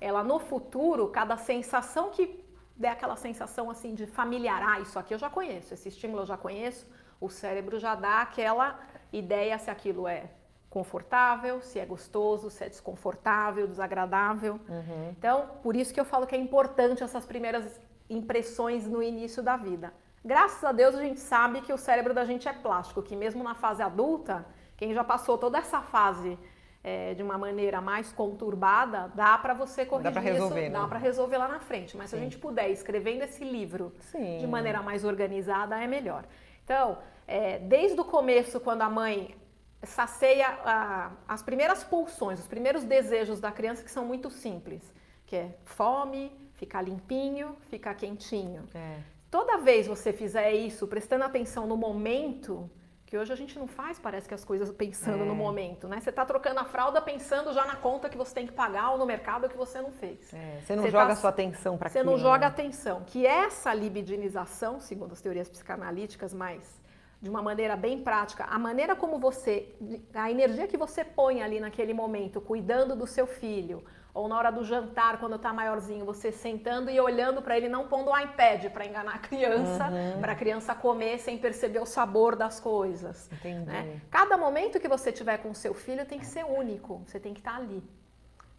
Ela 0.01 0.23
no 0.23 0.39
futuro, 0.39 1.09
cada 1.09 1.37
sensação 1.37 2.11
que 2.11 2.47
der 2.79 2.91
aquela 2.91 3.17
sensação 3.17 3.69
assim 3.69 3.95
de 3.95 4.07
familiar, 4.07 4.63
ah, 4.63 4.81
isso 4.81 4.99
aqui 4.99 5.13
eu 5.13 5.19
já 5.19 5.29
conheço, 5.29 5.75
esse 5.75 5.89
estímulo 5.89 6.23
eu 6.23 6.27
já 6.27 6.37
conheço, 6.37 6.87
o 7.21 7.29
cérebro 7.29 7.79
já 7.79 7.95
dá 7.95 8.23
aquela 8.23 8.79
ideia 9.13 9.59
se 9.59 9.69
aquilo 9.71 10.07
é 10.07 10.31
confortável, 10.71 11.61
se 11.61 11.79
é 11.79 11.85
gostoso, 11.85 12.51
se 12.51 12.63
é 12.63 12.69
desconfortável, 12.69 13.67
desagradável. 13.67 14.61
Uhum. 14.69 15.09
Então, 15.11 15.49
por 15.63 15.75
isso 15.75 15.93
que 15.93 15.99
eu 15.99 16.05
falo 16.05 16.27
que 16.27 16.37
é 16.37 16.39
importante 16.39 17.03
essas 17.03 17.25
primeiras 17.27 17.81
impressões 18.09 18.87
no 18.87 19.03
início 19.03 19.43
da 19.43 19.57
vida. 19.57 19.93
Graças 20.25 20.63
a 20.63 20.73
Deus 20.73 20.95
a 20.95 21.03
gente 21.03 21.21
sabe 21.21 21.63
que 21.63 21.73
o 21.73 21.79
cérebro 21.79 22.13
da 22.13 22.25
gente 22.25 22.49
é 22.49 22.53
plástico, 22.53 23.03
que 23.03 23.17
mesmo 23.17 23.43
na 23.43 23.55
fase 23.55 23.83
adulta, 23.83 24.47
quem 24.77 24.93
já 24.93 25.03
passou 25.03 25.39
toda 25.39 25.59
essa 25.59 25.81
fase 25.81 26.39
é, 26.83 27.15
de 27.15 27.23
uma 27.23 27.37
maneira 27.37 27.81
mais 27.81 28.13
conturbada, 28.13 29.11
dá 29.15 29.37
para 29.39 29.55
você 29.55 29.85
corrigir 29.85 30.13
dá 30.13 30.21
resolver, 30.21 30.63
isso, 30.63 30.73
né? 30.73 30.79
dá 30.79 30.87
para 30.87 30.99
resolver 30.99 31.37
lá 31.37 31.49
na 31.49 31.61
frente. 31.61 31.97
Mas 31.97 32.11
Sim. 32.11 32.17
se 32.17 32.21
a 32.21 32.25
gente 32.25 32.39
puder 32.39 32.71
escrevendo 32.71 33.23
esse 33.23 33.45
livro 33.45 33.93
Sim. 34.01 34.39
de 34.39 34.47
maneira 34.47 34.83
mais 34.83 35.05
organizada, 35.05 35.83
é 35.83 35.87
melhor. 35.87 36.25
Então, 36.65 36.99
é, 37.27 37.59
desde 37.59 38.01
o 38.01 38.05
começo, 38.05 38.61
quando 38.61 38.83
a 38.83 38.89
mãe 38.89 39.35
sacia 39.83 40.49
a, 40.65 41.13
as 41.27 41.43
primeiras 41.43 41.85
pulsões, 41.85 42.41
os 42.41 42.47
primeiros 42.47 42.85
desejos 42.85 43.41
da 43.41 43.53
criança 43.53 43.83
que 43.83 43.91
são 43.91 44.05
muito 44.05 44.31
simples, 44.31 44.83
que 45.27 45.37
é 45.37 45.55
fome, 45.65 46.33
ficar 46.55 46.83
limpinho, 46.83 47.57
ficar 47.69 47.95
quentinho. 47.95 48.65
É. 48.75 48.99
Toda 49.31 49.59
vez 49.59 49.87
você 49.87 50.13
fizer 50.13 50.53
isso, 50.53 50.87
prestando 50.87 51.25
atenção 51.25 51.67
no 51.67 51.77
momento, 51.77 52.69
que 53.09 53.17
hoje 53.17 53.33
a 53.33 53.37
gente 53.37 53.59
não 53.59 53.67
faz, 53.67 53.99
parece 53.99 54.29
que 54.29 54.35
as 54.35 54.45
coisas 54.45 54.71
pensando 54.71 55.23
é. 55.23 55.27
no 55.27 55.35
momento, 55.35 55.89
né? 55.89 55.99
Você 55.99 56.11
está 56.11 56.27
trocando 56.27 56.61
a 56.61 56.65
fralda 56.65 57.01
pensando 57.01 57.55
já 57.55 57.65
na 57.65 57.75
conta 57.75 58.07
que 58.07 58.19
você 58.19 58.35
tem 58.35 58.47
que 58.47 58.53
pagar 58.53 58.91
ou 58.91 58.99
no 58.99 59.07
mercado 59.07 59.49
que 59.49 59.57
você 59.57 59.81
não 59.81 59.91
fez. 59.91 60.31
É. 60.31 60.61
Você 60.61 60.77
não 60.77 60.83
você 60.83 60.91
joga 60.91 61.09
tá, 61.09 61.17
sua 61.17 61.31
atenção 61.31 61.79
para 61.79 61.89
aquilo. 61.89 62.05
Você 62.05 62.11
não 62.11 62.19
joga 62.19 62.41
né? 62.41 62.47
atenção. 62.49 63.05
Que 63.07 63.27
essa 63.27 63.73
libidinização, 63.73 64.79
segundo 64.79 65.13
as 65.13 65.23
teorias 65.23 65.49
psicanalíticas, 65.49 66.35
mais 66.35 66.79
de 67.23 67.31
uma 67.31 67.41
maneira 67.41 67.77
bem 67.77 68.03
prática, 68.03 68.45
a 68.45 68.59
maneira 68.59 68.95
como 68.95 69.19
você, 69.19 69.75
a 70.13 70.31
energia 70.31 70.69
que 70.69 70.77
você 70.77 71.03
põe 71.03 71.43
ali 71.43 71.61
naquele 71.61 71.95
momento, 71.95 72.43
cuidando 72.43 72.95
do 72.95 73.07
seu 73.07 73.27
filho, 73.27 73.83
ou 74.15 74.29
na 74.29 74.37
hora 74.37 74.51
do 74.51 74.65
jantar, 74.65 75.19
quando 75.19 75.37
está 75.37 75.53
maiorzinho, 75.53 76.05
você 76.05 76.33
sentando 76.33 76.91
e 76.91 77.01
olhando 77.01 77.43
para 77.43 77.57
ele, 77.57 77.69
não 77.69 77.87
pondo 77.87 78.11
o 78.11 78.19
iPad 78.19 78.67
para 78.71 78.87
enganar 78.87 79.15
a 79.15 79.19
criança, 79.19 79.89
uhum. 79.89 80.21
para 80.21 80.33
a 80.33 80.35
criança 80.35 80.75
comer 80.75 81.19
sem 81.19 81.39
perceber 81.39 81.79
o 81.79 81.87
sabor 81.87 82.35
das 82.35 82.59
coisas. 82.59 83.31
Entendi. 83.33 83.67
Né? 83.67 84.01
Cada 84.11 84.37
momento 84.37 84.81
que 84.81 84.89
você 84.89 85.13
tiver 85.13 85.39
com 85.39 85.51
o 85.51 85.55
seu 85.55 85.75
filho 85.75 86.05
tem 86.05 86.19
que 86.19 86.27
ser 86.27 86.45
único, 86.45 87.03
você 87.07 87.21
tem 87.21 87.33
que 87.33 87.41
estar 87.41 87.53
tá 87.53 87.59
ali. 87.59 87.83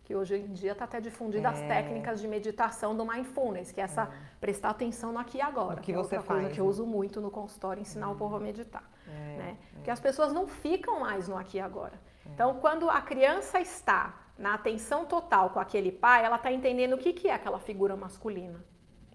Que 0.04 0.16
hoje 0.16 0.38
em 0.38 0.54
dia 0.54 0.72
está 0.72 0.86
até 0.86 1.00
difundida 1.00 1.50
é. 1.50 1.52
as 1.52 1.60
técnicas 1.60 2.20
de 2.20 2.28
meditação 2.28 2.96
do 2.96 3.06
mindfulness, 3.06 3.72
que 3.72 3.80
é 3.80 3.84
essa 3.84 4.04
é. 4.04 4.08
prestar 4.40 4.72
atenção 4.72 5.12
no 5.12 5.20
aqui 5.20 5.38
e 5.38 5.42
agora. 5.42 5.74
O 5.74 5.78
que, 5.78 5.88
que 5.88 5.92
é 5.92 5.96
você 5.96 6.16
outra 6.16 6.22
faz, 6.22 6.40
coisa 6.40 6.56
que 6.56 6.60
eu 6.60 6.66
uso 6.66 6.86
muito 6.86 7.22
no 7.22 7.30
consultório, 7.30 7.82
ensinar 7.82 8.10
o 8.10 8.16
povo 8.16 8.36
a 8.36 8.40
meditar. 8.40 8.90
É, 9.08 9.38
né? 9.38 9.58
É. 9.60 9.76
Porque 9.76 9.92
as 9.92 10.00
pessoas 10.00 10.34
não 10.34 10.48
ficam 10.48 11.02
mais 11.02 11.28
no 11.28 11.38
aqui 11.38 11.58
e 11.58 11.60
agora. 11.60 11.94
Então, 12.26 12.56
quando 12.56 12.90
a 12.90 13.02
criança 13.02 13.60
está 13.60 14.14
na 14.40 14.54
atenção 14.54 15.06
total 15.06 15.50
com 15.50 15.60
aquele 15.60 15.92
pai, 15.92 16.24
ela 16.24 16.38
está 16.38 16.52
entendendo 16.52 16.94
o 16.94 16.98
que, 16.98 17.12
que 17.12 17.28
é 17.28 17.34
aquela 17.34 17.60
figura 17.60 17.96
masculina. 17.96 18.64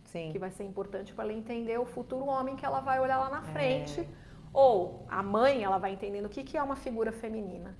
Sim. 0.04 0.30
Que 0.30 0.38
vai 0.38 0.50
ser 0.50 0.64
importante 0.64 1.14
para 1.14 1.24
ela 1.24 1.32
entender 1.32 1.78
o 1.80 1.86
futuro 1.86 2.26
homem 2.26 2.54
que 2.54 2.64
ela 2.64 2.80
vai 2.80 3.00
olhar 3.00 3.18
lá 3.18 3.30
na 3.30 3.38
é. 3.38 3.52
frente. 3.52 4.00
É. 4.02 4.08
Ou 4.52 5.04
a 5.08 5.22
mãe, 5.22 5.64
ela 5.64 5.78
vai 5.78 5.92
entendendo 5.92 6.26
o 6.26 6.28
que, 6.28 6.44
que 6.44 6.56
é 6.56 6.62
uma 6.62 6.76
figura 6.76 7.10
feminina. 7.10 7.74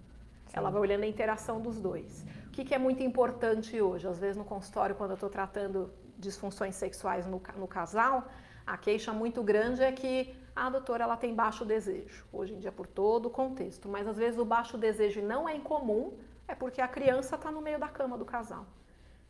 Sim. 0.47 0.55
Ela 0.55 0.71
vai 0.71 0.81
olhando 0.81 1.05
a 1.05 1.07
interação 1.07 1.61
dos 1.61 1.79
dois. 1.79 2.25
O 2.47 2.51
que, 2.51 2.65
que 2.65 2.75
é 2.75 2.79
muito 2.79 3.03
importante 3.03 3.81
hoje? 3.81 4.09
Às 4.09 4.19
vezes 4.19 4.37
no 4.37 4.45
consultório, 4.45 4.95
quando 4.95 5.11
eu 5.11 5.15
estou 5.15 5.29
tratando 5.29 5.93
disfunções 6.19 6.75
sexuais 6.75 7.27
no, 7.27 7.41
no 7.57 7.69
casal, 7.69 8.27
a 8.67 8.79
queixa 8.79 9.13
muito 9.13 9.43
grande 9.43 9.83
é 9.83 9.93
que 9.93 10.35
a 10.57 10.71
doutora 10.71 11.05
ela 11.05 11.17
tem 11.17 11.35
baixo 11.35 11.65
desejo, 11.65 12.25
hoje 12.33 12.55
em 12.55 12.59
dia 12.59 12.73
por 12.73 12.87
todo 12.87 13.27
o 13.27 13.31
contexto, 13.31 13.89
mas 13.89 14.07
às 14.07 14.17
vezes 14.17 14.39
o 14.39 14.45
baixo 14.45 14.79
desejo 14.79 15.21
não 15.21 15.49
é 15.49 15.57
incomum, 15.57 16.13
é 16.47 16.55
porque 16.55 16.81
a 16.81 16.89
criança 16.89 17.37
está 17.37 17.51
no 17.51 17.61
meio 17.61 17.79
da 17.79 17.89
cama 17.89 18.17
do 18.17 18.25
casal. 18.25 18.67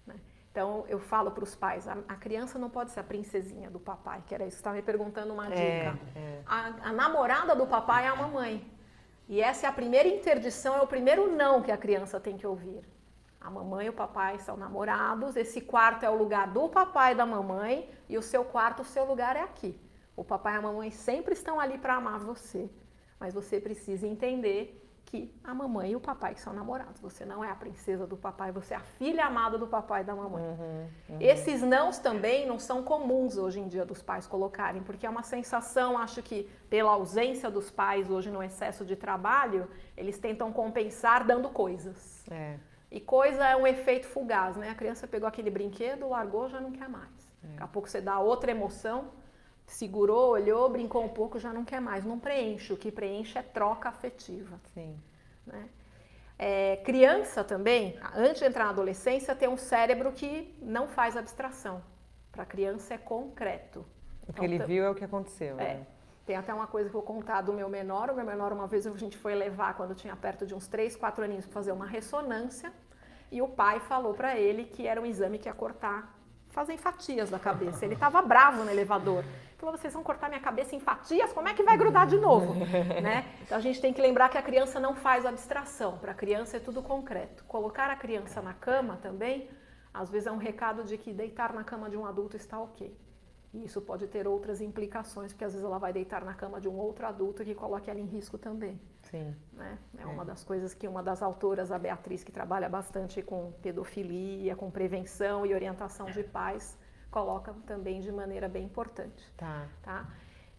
Né? 0.07 0.17
Então 0.51 0.85
eu 0.89 0.99
falo 0.99 1.31
para 1.31 1.45
os 1.45 1.55
pais, 1.55 1.89
a, 1.89 1.97
a, 2.09 2.17
criança 2.17 2.59
não 2.59 2.71
pode 2.71 2.91
ser 2.91 3.01
a 3.01 3.05
princesinha 3.05 3.71
do 3.71 3.81
papai, 3.81 4.23
que 4.27 4.35
era 4.35 4.47
isso, 4.47 4.57
estava 4.57 4.77
me 4.77 4.83
perguntando 4.83 5.33
uma 5.33 5.53
é, 5.53 5.91
dica. 5.91 5.99
É. 6.17 6.43
A, 6.47 6.67
a 6.89 6.93
namorada 6.93 7.55
do 7.55 7.67
papai 7.67 8.05
é 8.05 8.09
a 8.09 8.17
mamãe. 8.17 8.71
E 9.29 9.41
essa 9.41 9.67
é 9.67 9.69
a 9.69 9.73
primeira 9.73 10.09
interdição, 10.09 10.77
é 10.77 10.83
o 10.83 10.87
primeiro 10.87 11.35
não 11.35 11.63
que 11.63 11.73
a 11.73 11.77
criança 11.77 12.21
tem 12.21 12.37
que 12.37 12.47
ouvir. 12.47 12.83
A 13.41 13.51
mamãe 13.51 13.87
e 13.87 13.91
o 13.91 13.93
papai 13.93 14.39
são 14.39 14.57
namorados, 14.57 15.37
esse 15.37 15.61
quarto 15.61 16.05
é 16.05 16.11
o 16.11 16.17
lugar 16.17 16.49
do 16.49 16.69
papai 16.69 17.13
e 17.13 17.15
da 17.15 17.27
mamãe, 17.27 17.91
e 18.09 18.17
o 18.17 18.23
seu 18.23 18.45
quarto, 18.45 18.83
o 18.83 18.85
seu 18.85 19.05
lugar 19.05 19.37
é 19.37 19.41
aqui. 19.41 19.79
O 20.17 20.25
papai 20.25 20.55
e 20.55 20.57
a 20.59 20.63
mamãe 20.63 20.91
sempre 20.91 21.35
estão 21.35 21.59
ali 21.59 21.77
para 21.79 21.95
amar 21.95 22.21
você, 22.21 22.71
mas 23.19 23.35
você 23.35 23.61
precisa 23.61 24.07
entender 24.07 24.84
que 25.15 25.33
a 25.45 25.55
mamãe 25.55 25.93
e 25.93 25.97
o 25.97 26.01
papai 26.01 26.35
são 26.35 26.53
namorados. 26.53 27.01
Você 27.01 27.25
não 27.25 27.45
é 27.45 27.49
a 27.49 27.55
princesa 27.55 28.05
do 28.05 28.17
papai, 28.17 28.51
você 28.51 28.75
é 28.75 28.77
a 28.77 28.81
filha 28.81 29.25
amada 29.25 29.57
do 29.57 29.69
papai 29.69 30.03
e 30.03 30.05
da 30.05 30.13
mamãe. 30.13 30.43
Uhum, 30.43 30.89
uhum. 31.11 31.19
Esses 31.21 31.63
nãos 31.63 31.99
também 31.99 32.45
não 32.49 32.59
são 32.59 32.83
comuns 32.83 33.39
hoje 33.39 33.61
em 33.61 33.69
dia 33.69 33.85
dos 33.85 34.03
pais 34.03 34.27
colocarem, 34.27 34.83
porque 34.83 35.07
é 35.07 35.11
uma 35.11 35.23
sensação, 35.23 35.97
acho 35.97 36.21
que 36.21 36.51
pela 36.69 36.91
ausência 36.91 37.49
dos 37.49 37.71
pais 37.71 38.11
hoje 38.11 38.29
no 38.29 38.43
excesso 38.43 38.85
de 38.85 38.97
trabalho, 38.97 39.69
eles 39.97 40.19
tentam 40.19 40.53
compensar 40.53 41.25
dando 41.25 41.49
coisas. 41.49 42.29
É. 42.29 42.59
E 42.91 42.99
coisa 43.01 43.47
é 43.47 43.55
um 43.55 43.69
efeito 43.69 44.09
fugaz, 44.09 44.57
né? 44.57 44.71
A 44.71 44.75
criança 44.75 45.07
pegou 45.07 45.29
aquele 45.29 45.51
brinquedo, 45.51 46.09
largou, 46.09 46.49
já 46.49 46.61
não 46.61 46.73
quer 46.73 46.89
mais. 46.89 47.33
É. 47.45 47.47
Daqui 47.51 47.63
a 47.63 47.69
pouco 47.69 47.89
você 47.89 48.01
dá 48.01 48.19
outra 48.19 48.51
emoção, 48.51 49.13
segurou, 49.67 50.31
olhou, 50.31 50.69
brincou 50.69 51.05
um 51.05 51.09
pouco, 51.09 51.39
já 51.39 51.53
não 51.53 51.65
quer 51.65 51.81
mais, 51.81 52.05
não 52.05 52.19
preenche. 52.19 52.73
O 52.73 52.77
que 52.77 52.91
preenche 52.91 53.39
é 53.39 53.43
troca 53.43 53.89
afetiva. 53.89 54.61
Sim. 54.75 54.97
Né? 55.47 55.69
É, 56.39 56.77
criança 56.85 57.45
também, 57.45 57.99
antes 58.15 58.41
de 58.41 58.47
entrar 58.47 58.65
na 58.65 58.71
adolescência, 58.71 59.35
tem 59.35 59.49
um 59.49 59.57
cérebro 59.57 60.13
que 60.13 60.55
não 60.61 60.89
faz 60.89 61.17
abstração. 61.17 61.83
Para 62.33 62.45
criança 62.45 62.95
é 62.95 62.99
concreto. 62.99 63.81
O 64.27 64.33
que 64.33 64.33
então, 64.33 64.45
ele 64.45 64.59
viu 64.65 64.85
é 64.85 64.91
o 64.91 64.95
que 64.95 65.05
aconteceu. 65.05 65.59
É. 65.61 65.75
Né? 65.75 65.87
Tem 66.27 66.37
até 66.37 66.53
uma 66.53 66.67
coisa 66.67 66.89
que 66.89 66.97
eu 66.97 67.01
vou 67.01 67.07
contar 67.07 67.43
do 67.43 67.53
meu 67.53 67.69
menor. 67.69 68.11
O 68.11 68.15
meu 68.15 68.25
menor, 68.25 68.53
uma 68.53 68.67
vez 68.67 68.87
a 68.87 68.91
gente 68.97 69.17
foi 69.17 69.35
levar, 69.35 69.77
quando 69.77 69.95
tinha 69.95 70.17
perto 70.17 70.47
de 70.47 70.55
uns 70.55 70.67
3, 70.67 70.97
4 70.97 71.25
aninhos, 71.25 71.45
para 71.45 71.55
fazer 71.55 71.73
uma 71.73 71.87
ressonância. 71.87 72.73
E 73.31 73.43
o 73.43 73.49
pai 73.49 73.79
falou 73.81 74.15
para 74.15 74.39
ele 74.39 74.65
que 74.65 74.87
era 74.87 75.01
um 75.01 75.07
exame 75.07 75.39
que 75.39 75.49
ia 75.49 75.55
cortar, 75.55 76.19
fazer 76.49 76.77
fatias 76.79 77.29
da 77.29 77.39
cabeça. 77.39 77.85
Ele 77.85 77.95
estava 77.95 78.23
bravo 78.23 78.65
no 78.65 78.71
elevador. 78.71 79.25
Falou: 79.65 79.79
vocês 79.79 79.95
vão 79.95 80.03
cortar 80.03 80.29
minha 80.29 80.41
cabeça 80.41 80.77
em 80.77 80.81
fatias? 80.81 81.33
Como 81.33 81.49
é 81.49 81.55
que 81.55 81.63
vai 81.63 81.79
grudar 81.79 82.07
de 82.07 82.19
novo? 82.19 82.55
né? 83.03 83.25
Então 83.41 83.57
a 83.57 83.61
gente 83.63 83.81
tem 83.81 83.95
que 83.95 84.03
lembrar 84.03 84.29
que 84.29 84.37
a 84.37 84.43
criança 84.43 84.79
não 84.79 84.95
faz 84.95 85.25
abstração. 85.25 85.97
Para 85.97 86.13
a 86.13 86.15
criança 86.15 86.59
é 86.59 86.61
tudo 86.61 86.83
concreto. 86.83 87.43
Colocar 87.45 87.89
a 87.89 87.97
criança 87.97 88.43
na 88.43 88.53
cama 88.53 88.99
também, 88.99 89.49
às 89.93 90.11
vezes 90.11 90.27
é 90.27 90.33
um 90.33 90.37
recado 90.37 90.85
de 90.85 90.99
que 90.99 91.15
deitar 91.15 91.55
na 91.55 91.65
cama 91.65 91.89
de 91.89 91.97
um 91.97 92.05
adulto 92.05 92.37
está 92.37 92.61
ok. 92.61 92.95
E 93.55 93.65
isso 93.65 93.81
pode 93.81 94.07
ter 94.07 94.29
outras 94.29 94.61
implicações, 94.61 95.33
porque 95.33 95.45
às 95.45 95.53
vezes 95.53 95.65
ela 95.65 95.79
vai 95.79 95.95
deitar 95.95 96.25
na 96.25 96.35
cama 96.35 96.61
de 96.61 96.69
um 96.69 96.77
outro 96.77 97.07
adulto 97.07 97.43
que 97.43 97.55
coloque 97.55 97.89
ela 97.89 98.01
em 98.01 98.05
risco 98.05 98.37
também. 98.37 98.79
Sim. 99.03 99.35
Né? 99.53 99.79
É, 99.97 100.03
é 100.03 100.07
uma 100.07 100.27
das 100.27 100.45
coisas 100.45 100.75
que 100.75 100.87
uma 100.87 101.03
das 101.03 101.23
autoras, 101.23 101.73
a 101.73 101.79
Beatriz, 101.79 102.23
que 102.23 102.33
trabalha 102.33 102.69
bastante 102.69 103.23
com 103.23 103.53
pedofilia, 103.63 104.55
com 104.57 104.71
prevenção 104.71 105.47
e 105.47 105.55
orientação 105.55 106.07
de 106.11 106.23
pais, 106.23 106.77
coloca 107.15 107.55
também 107.65 108.01
de 108.01 108.11
maneira 108.11 108.49
bem 108.49 108.65
importante. 108.65 109.23
Tá. 109.37 109.69
tá? 109.85 110.09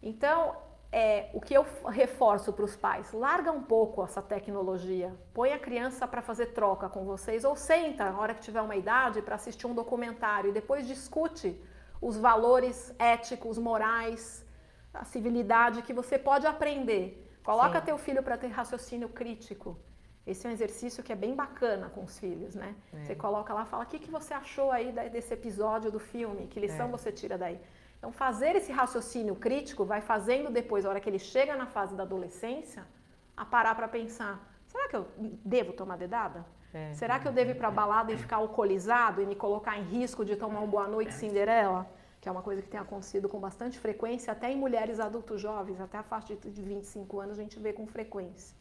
Então, 0.02 0.56
é, 0.90 1.30
o 1.34 1.42
que 1.42 1.54
eu 1.54 1.66
reforço 1.90 2.54
para 2.54 2.64
os 2.64 2.78
pais, 2.78 3.12
larga 3.12 3.52
um 3.52 3.62
pouco 3.62 4.02
essa 4.02 4.22
tecnologia, 4.22 5.14
põe 5.34 5.52
a 5.52 5.60
criança 5.60 6.08
para 6.08 6.22
fazer 6.22 6.48
troca 6.60 6.88
com 6.88 7.04
vocês, 7.04 7.44
ou 7.44 7.58
senta 7.58 8.10
na 8.10 8.18
hora 8.18 8.34
que 8.34 8.40
tiver 8.40 8.62
uma 8.62 8.78
idade 8.78 9.22
para 9.22 9.36
assistir 9.36 9.68
um 9.68 9.76
documentário 9.76 10.50
e 10.50 10.54
depois 10.54 10.88
discute 10.88 11.62
os 12.02 12.16
valores 12.16 12.96
éticos, 12.98 13.58
morais, 13.58 14.46
a 14.94 15.04
civilidade 15.04 15.82
que 15.82 15.92
você 15.92 16.18
pode 16.18 16.48
aprender. 16.48 17.06
Coloca 17.44 17.80
Sim. 17.80 17.86
teu 17.88 17.98
filho 17.98 18.24
para 18.24 18.38
ter 18.38 18.48
raciocínio 18.48 19.10
crítico. 19.10 19.78
Esse 20.26 20.48
é 20.48 20.50
um 20.50 20.54
exercício 20.54 21.04
que 21.04 21.14
é 21.14 21.16
bem 21.16 21.36
bacana 21.36 21.90
com 21.90 22.04
os 22.04 22.18
filhos, 22.18 22.56
né? 22.56 22.76
É. 22.94 23.04
Você 23.04 23.16
coloca 23.16 23.54
lá, 23.54 23.64
fala, 23.66 23.84
o 23.84 23.88
que, 23.88 24.00
que 24.00 24.10
você 24.10 24.34
achou 24.34 24.72
aí 24.72 24.92
desse 25.10 25.34
episódio 25.34 25.92
do 25.92 26.00
filme? 26.00 26.48
Que 26.48 26.60
lição 26.60 26.88
é. 26.88 26.92
você 26.92 27.12
tira 27.12 27.38
daí? 27.38 27.60
Então, 27.98 28.12
fazer 28.12 28.56
esse 28.56 28.72
raciocínio 28.72 29.36
crítico 29.36 29.86
vai 29.86 30.02
fazendo 30.02 30.50
depois, 30.52 30.86
a 30.86 30.90
hora 30.90 31.00
que 31.00 31.10
ele 31.10 31.20
chega 31.20 31.56
na 31.56 31.68
fase 31.68 31.96
da 31.96 32.04
adolescência, 32.04 32.86
a 33.38 33.46
parar 33.46 33.76
para 33.76 33.88
pensar, 33.88 34.40
será 34.68 34.88
que 34.90 34.96
eu 34.96 35.08
devo 35.44 35.74
tomar 35.74 35.98
dedada? 35.98 36.46
É. 36.74 36.94
Será 36.94 37.20
que 37.20 37.28
eu 37.28 37.32
devo 37.32 37.52
ir 37.52 37.56
para 37.56 37.72
balada 37.72 38.12
e 38.12 38.18
ficar 38.18 38.38
alcoolizado 38.38 39.22
e 39.22 39.26
me 39.26 39.36
colocar 39.36 39.78
em 39.78 39.84
risco 39.84 40.26
de 40.26 40.36
tomar 40.36 40.60
um 40.60 40.68
boa 40.68 40.88
noite 40.88 41.14
Cinderela? 41.14 41.88
Que 42.20 42.28
é 42.28 42.32
uma 42.32 42.42
coisa 42.42 42.62
que 42.62 42.68
tem 42.68 42.80
acontecido 42.80 43.30
com 43.30 43.40
bastante 43.40 43.80
frequência, 43.80 44.34
até 44.34 44.52
em 44.52 44.58
mulheres 44.58 45.00
adultos 45.00 45.40
jovens, 45.40 45.80
até 45.80 45.98
a 45.98 46.04
faixa 46.04 46.36
de 46.36 46.62
25 46.62 47.20
anos 47.20 47.40
a 47.40 47.42
gente 47.44 47.60
vê 47.60 47.72
com 47.72 47.86
frequência. 47.86 48.56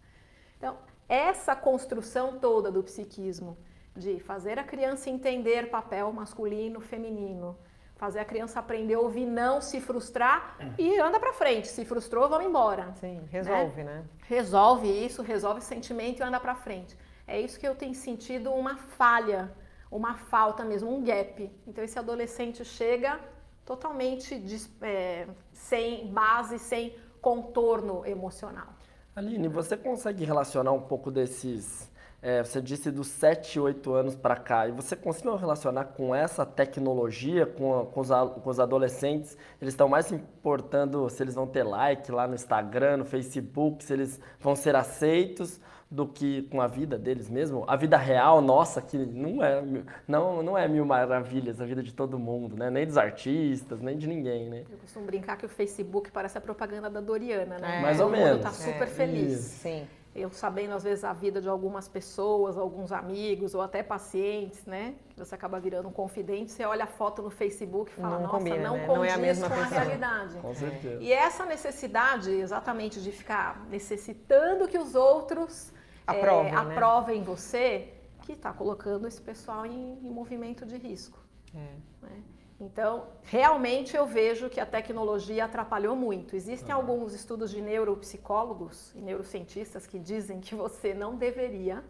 Então, 0.58 0.76
essa 1.08 1.54
construção 1.54 2.38
toda 2.38 2.70
do 2.70 2.82
psiquismo, 2.82 3.56
de 3.94 4.18
fazer 4.20 4.58
a 4.58 4.64
criança 4.64 5.10
entender 5.10 5.70
papel 5.70 6.12
masculino, 6.12 6.80
feminino, 6.80 7.56
fazer 7.96 8.18
a 8.18 8.24
criança 8.24 8.58
aprender 8.58 8.94
a 8.94 9.00
ouvir 9.00 9.26
não, 9.26 9.60
se 9.60 9.80
frustrar 9.80 10.56
e 10.78 10.98
anda 10.98 11.20
para 11.20 11.32
frente. 11.32 11.68
Se 11.68 11.84
frustrou, 11.84 12.28
vamos 12.28 12.46
embora. 12.46 12.92
Sim, 12.94 13.20
resolve, 13.30 13.84
né? 13.84 13.94
né? 13.94 14.04
Resolve 14.26 14.88
isso, 14.88 15.22
resolve 15.22 15.60
o 15.60 15.62
sentimento 15.62 16.20
e 16.20 16.22
anda 16.22 16.40
para 16.40 16.54
frente. 16.54 16.96
É 17.26 17.40
isso 17.40 17.58
que 17.58 17.66
eu 17.66 17.74
tenho 17.74 17.94
sentido 17.94 18.52
uma 18.52 18.76
falha, 18.76 19.52
uma 19.90 20.14
falta 20.14 20.64
mesmo, 20.64 20.92
um 20.92 21.02
gap. 21.02 21.50
Então 21.66 21.84
esse 21.84 21.98
adolescente 21.98 22.64
chega 22.64 23.20
totalmente 23.64 24.42
é, 24.82 25.26
sem 25.52 26.08
base, 26.08 26.58
sem 26.58 26.96
contorno 27.20 28.04
emocional. 28.04 28.73
Aline, 29.16 29.46
você 29.46 29.76
consegue 29.76 30.24
relacionar 30.24 30.72
um 30.72 30.80
pouco 30.80 31.08
desses 31.08 31.88
é, 32.24 32.42
você 32.42 32.58
disse 32.58 32.90
dos 32.90 33.08
7, 33.08 33.60
8 33.60 33.92
anos 33.92 34.16
para 34.16 34.34
cá, 34.34 34.66
e 34.66 34.72
você 34.72 34.96
conseguiu 34.96 35.36
relacionar 35.36 35.84
com 35.84 36.14
essa 36.14 36.46
tecnologia, 36.46 37.44
com, 37.44 37.84
com, 37.84 38.00
os, 38.00 38.08
com 38.08 38.48
os 38.48 38.58
adolescentes? 38.58 39.36
Eles 39.60 39.74
estão 39.74 39.90
mais 39.90 40.06
se 40.06 40.14
importando 40.14 41.10
se 41.10 41.22
eles 41.22 41.34
vão 41.34 41.46
ter 41.46 41.64
like 41.64 42.10
lá 42.10 42.26
no 42.26 42.34
Instagram, 42.34 42.96
no 42.96 43.04
Facebook, 43.04 43.84
se 43.84 43.92
eles 43.92 44.18
vão 44.40 44.56
ser 44.56 44.74
aceitos, 44.74 45.60
do 45.90 46.08
que 46.08 46.42
com 46.44 46.62
a 46.62 46.66
vida 46.66 46.98
deles 46.98 47.28
mesmo, 47.28 47.62
a 47.68 47.76
vida 47.76 47.96
real 47.96 48.40
nossa, 48.40 48.80
que 48.80 48.96
não 48.96 49.44
é, 49.44 49.62
não, 50.08 50.42
não 50.42 50.58
é 50.58 50.66
mil 50.66 50.84
maravilhas 50.84 51.60
a 51.60 51.66
vida 51.66 51.82
de 51.82 51.92
todo 51.92 52.18
mundo, 52.18 52.56
né? 52.56 52.68
Nem 52.70 52.86
dos 52.86 52.96
artistas, 52.96 53.80
nem 53.80 53.96
de 53.96 54.08
ninguém, 54.08 54.48
né? 54.48 54.64
Eu 54.68 54.78
costumo 54.78 55.04
brincar 55.04 55.36
que 55.36 55.44
o 55.46 55.48
Facebook 55.48 56.10
parece 56.10 56.38
a 56.38 56.40
propaganda 56.40 56.88
da 56.88 57.00
Doriana, 57.00 57.58
né? 57.58 57.78
É, 57.78 57.82
Mais 57.82 58.00
ou 58.00 58.08
menos. 58.08 58.42
tá 58.42 58.50
super 58.50 58.84
é, 58.84 58.86
feliz. 58.86 59.32
Isso. 59.34 59.60
Sim 59.60 59.86
eu 60.14 60.30
sabendo 60.30 60.74
às 60.74 60.84
vezes 60.84 61.02
a 61.02 61.12
vida 61.12 61.40
de 61.40 61.48
algumas 61.48 61.88
pessoas, 61.88 62.56
alguns 62.56 62.92
amigos 62.92 63.54
ou 63.54 63.60
até 63.60 63.82
pacientes, 63.82 64.64
né? 64.64 64.94
Você 65.16 65.34
acaba 65.34 65.58
virando 65.58 65.88
um 65.88 65.92
confidente, 65.92 66.52
você 66.52 66.64
olha 66.64 66.84
a 66.84 66.86
foto 66.86 67.20
no 67.20 67.30
Facebook 67.30 67.90
e 67.90 67.94
fala, 67.94 68.16
não 68.16 68.22
nossa, 68.22 68.38
combina, 68.38 68.68
não 68.68 68.76
né? 68.76 68.86
condiz 68.86 68.96
não 68.96 69.04
é 69.04 69.12
a 69.12 69.18
mesma 69.18 69.48
com 69.48 69.56
pessoa. 69.56 69.80
a 69.80 69.82
realidade. 69.82 70.36
Com 70.38 70.54
certeza. 70.54 71.02
E 71.02 71.12
essa 71.12 71.44
necessidade, 71.44 72.30
exatamente, 72.30 73.02
de 73.02 73.10
ficar 73.10 73.66
necessitando 73.68 74.68
que 74.68 74.78
os 74.78 74.94
outros 74.94 75.72
aprovem, 76.06 76.52
é, 76.52 76.54
aprovem 76.54 77.22
você, 77.24 77.92
que 78.22 78.32
está 78.32 78.52
colocando 78.52 79.08
esse 79.08 79.20
pessoal 79.20 79.66
em, 79.66 79.98
em 80.00 80.10
movimento 80.10 80.64
de 80.64 80.76
risco. 80.76 81.18
É. 81.54 82.06
Né? 82.06 82.22
Então, 82.60 83.08
realmente 83.22 83.96
eu 83.96 84.06
vejo 84.06 84.48
que 84.48 84.60
a 84.60 84.66
tecnologia 84.66 85.44
atrapalhou 85.44 85.96
muito. 85.96 86.36
Existem 86.36 86.72
uhum. 86.72 86.80
alguns 86.80 87.12
estudos 87.12 87.50
de 87.50 87.60
neuropsicólogos 87.60 88.92
e 88.94 89.00
neurocientistas 89.00 89.86
que 89.86 89.98
dizem 89.98 90.40
que 90.40 90.54
você 90.54 90.94
não 90.94 91.16
deveria 91.16 91.82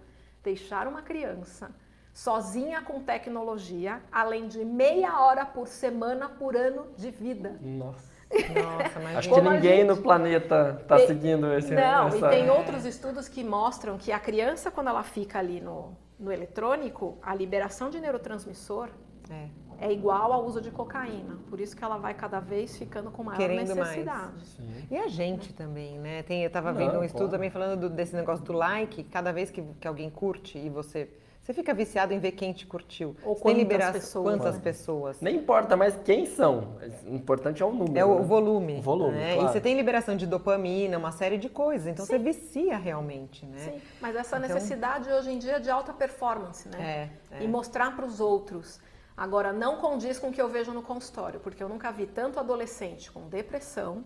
deixar 0.42 0.88
uma 0.88 1.02
criança 1.02 1.70
sozinha 2.12 2.80
com 2.80 3.02
tecnologia, 3.02 4.00
além 4.10 4.46
de 4.46 4.64
meia 4.64 5.20
hora 5.20 5.44
por 5.44 5.66
semana 5.66 6.28
por 6.28 6.56
ano 6.56 6.86
de 6.96 7.10
vida. 7.10 7.58
Nossa. 7.60 8.14
Nossa, 8.34 9.18
Acho 9.18 9.32
que 9.32 9.40
ninguém 9.40 9.78
gente... 9.78 9.88
no 9.88 9.96
planeta 9.98 10.78
está 10.80 10.98
seguindo 11.06 11.52
esse. 11.52 11.72
Não, 11.72 12.08
essa... 12.08 12.16
e 12.26 12.30
tem 12.30 12.50
outros 12.50 12.84
estudos 12.84 13.28
que 13.28 13.44
mostram 13.44 13.96
que 13.96 14.10
a 14.10 14.18
criança, 14.18 14.70
quando 14.70 14.88
ela 14.88 15.02
fica 15.02 15.38
ali 15.38 15.60
no, 15.60 15.96
no 16.18 16.32
eletrônico, 16.32 17.16
a 17.22 17.34
liberação 17.34 17.90
de 17.90 18.00
neurotransmissor 18.00 18.88
é 19.30 19.48
é 19.84 19.92
igual 19.92 20.32
ao 20.32 20.46
uso 20.46 20.62
de 20.62 20.70
cocaína. 20.70 21.36
Por 21.50 21.60
isso 21.60 21.76
que 21.76 21.84
ela 21.84 21.98
vai 21.98 22.14
cada 22.14 22.40
vez 22.40 22.74
ficando 22.74 23.10
com 23.10 23.22
maior 23.22 23.36
Querendo 23.36 23.74
necessidade. 23.74 24.42
E 24.90 24.96
a 24.96 25.08
gente 25.08 25.52
também, 25.52 25.98
né? 25.98 26.22
Tem, 26.22 26.42
eu 26.42 26.46
estava 26.46 26.72
vendo 26.72 26.98
um 26.98 27.04
estudo 27.04 27.28
também 27.28 27.50
falando 27.50 27.78
do, 27.78 27.90
desse 27.90 28.16
negócio 28.16 28.42
do 28.42 28.54
like, 28.54 29.04
cada 29.04 29.30
vez 29.30 29.50
que, 29.50 29.62
que 29.78 29.86
alguém 29.86 30.08
curte 30.08 30.56
e 30.56 30.70
você 30.70 31.10
você 31.42 31.52
fica 31.52 31.74
viciado 31.74 32.14
em 32.14 32.18
ver 32.18 32.32
quem 32.32 32.54
te 32.54 32.64
curtiu. 32.64 33.14
Ou 33.22 33.36
quantas 33.36 33.58
liberar 33.58 33.92
pessoas. 33.92 34.24
Quantas 34.24 34.54
né? 34.54 34.60
pessoas. 34.62 35.20
Nem 35.20 35.36
importa 35.36 35.76
mais 35.76 35.94
quem 36.02 36.24
são. 36.24 36.78
O 37.06 37.14
importante 37.14 37.62
é 37.62 37.66
o 37.66 37.70
número. 37.70 37.98
É 37.98 38.02
o 38.02 38.20
né? 38.20 38.24
volume. 38.24 38.78
O 38.78 38.80
volume. 38.80 39.12
Né? 39.12 39.34
Claro. 39.34 39.50
E 39.50 39.52
você 39.52 39.60
tem 39.60 39.76
liberação 39.76 40.16
de 40.16 40.26
dopamina, 40.26 40.96
uma 40.96 41.12
série 41.12 41.36
de 41.36 41.50
coisas. 41.50 41.86
Então 41.86 42.06
Sim. 42.06 42.12
você 42.12 42.18
vicia 42.18 42.78
realmente, 42.78 43.44
né? 43.44 43.58
Sim, 43.58 43.80
mas 44.00 44.16
essa 44.16 44.38
então... 44.38 44.48
necessidade 44.48 45.10
hoje 45.10 45.32
em 45.32 45.38
dia 45.38 45.56
é 45.56 45.60
de 45.60 45.68
alta 45.68 45.92
performance, 45.92 46.66
né? 46.66 47.10
É, 47.30 47.36
é. 47.36 47.44
E 47.44 47.46
mostrar 47.46 47.94
para 47.94 48.06
os 48.06 48.20
outros. 48.20 48.80
Agora, 49.16 49.52
não 49.52 49.76
condiz 49.76 50.18
com 50.18 50.28
o 50.28 50.32
que 50.32 50.42
eu 50.42 50.48
vejo 50.48 50.72
no 50.72 50.82
consultório, 50.82 51.38
porque 51.38 51.62
eu 51.62 51.68
nunca 51.68 51.92
vi 51.92 52.06
tanto 52.06 52.40
adolescente 52.40 53.12
com 53.12 53.28
depressão, 53.28 54.04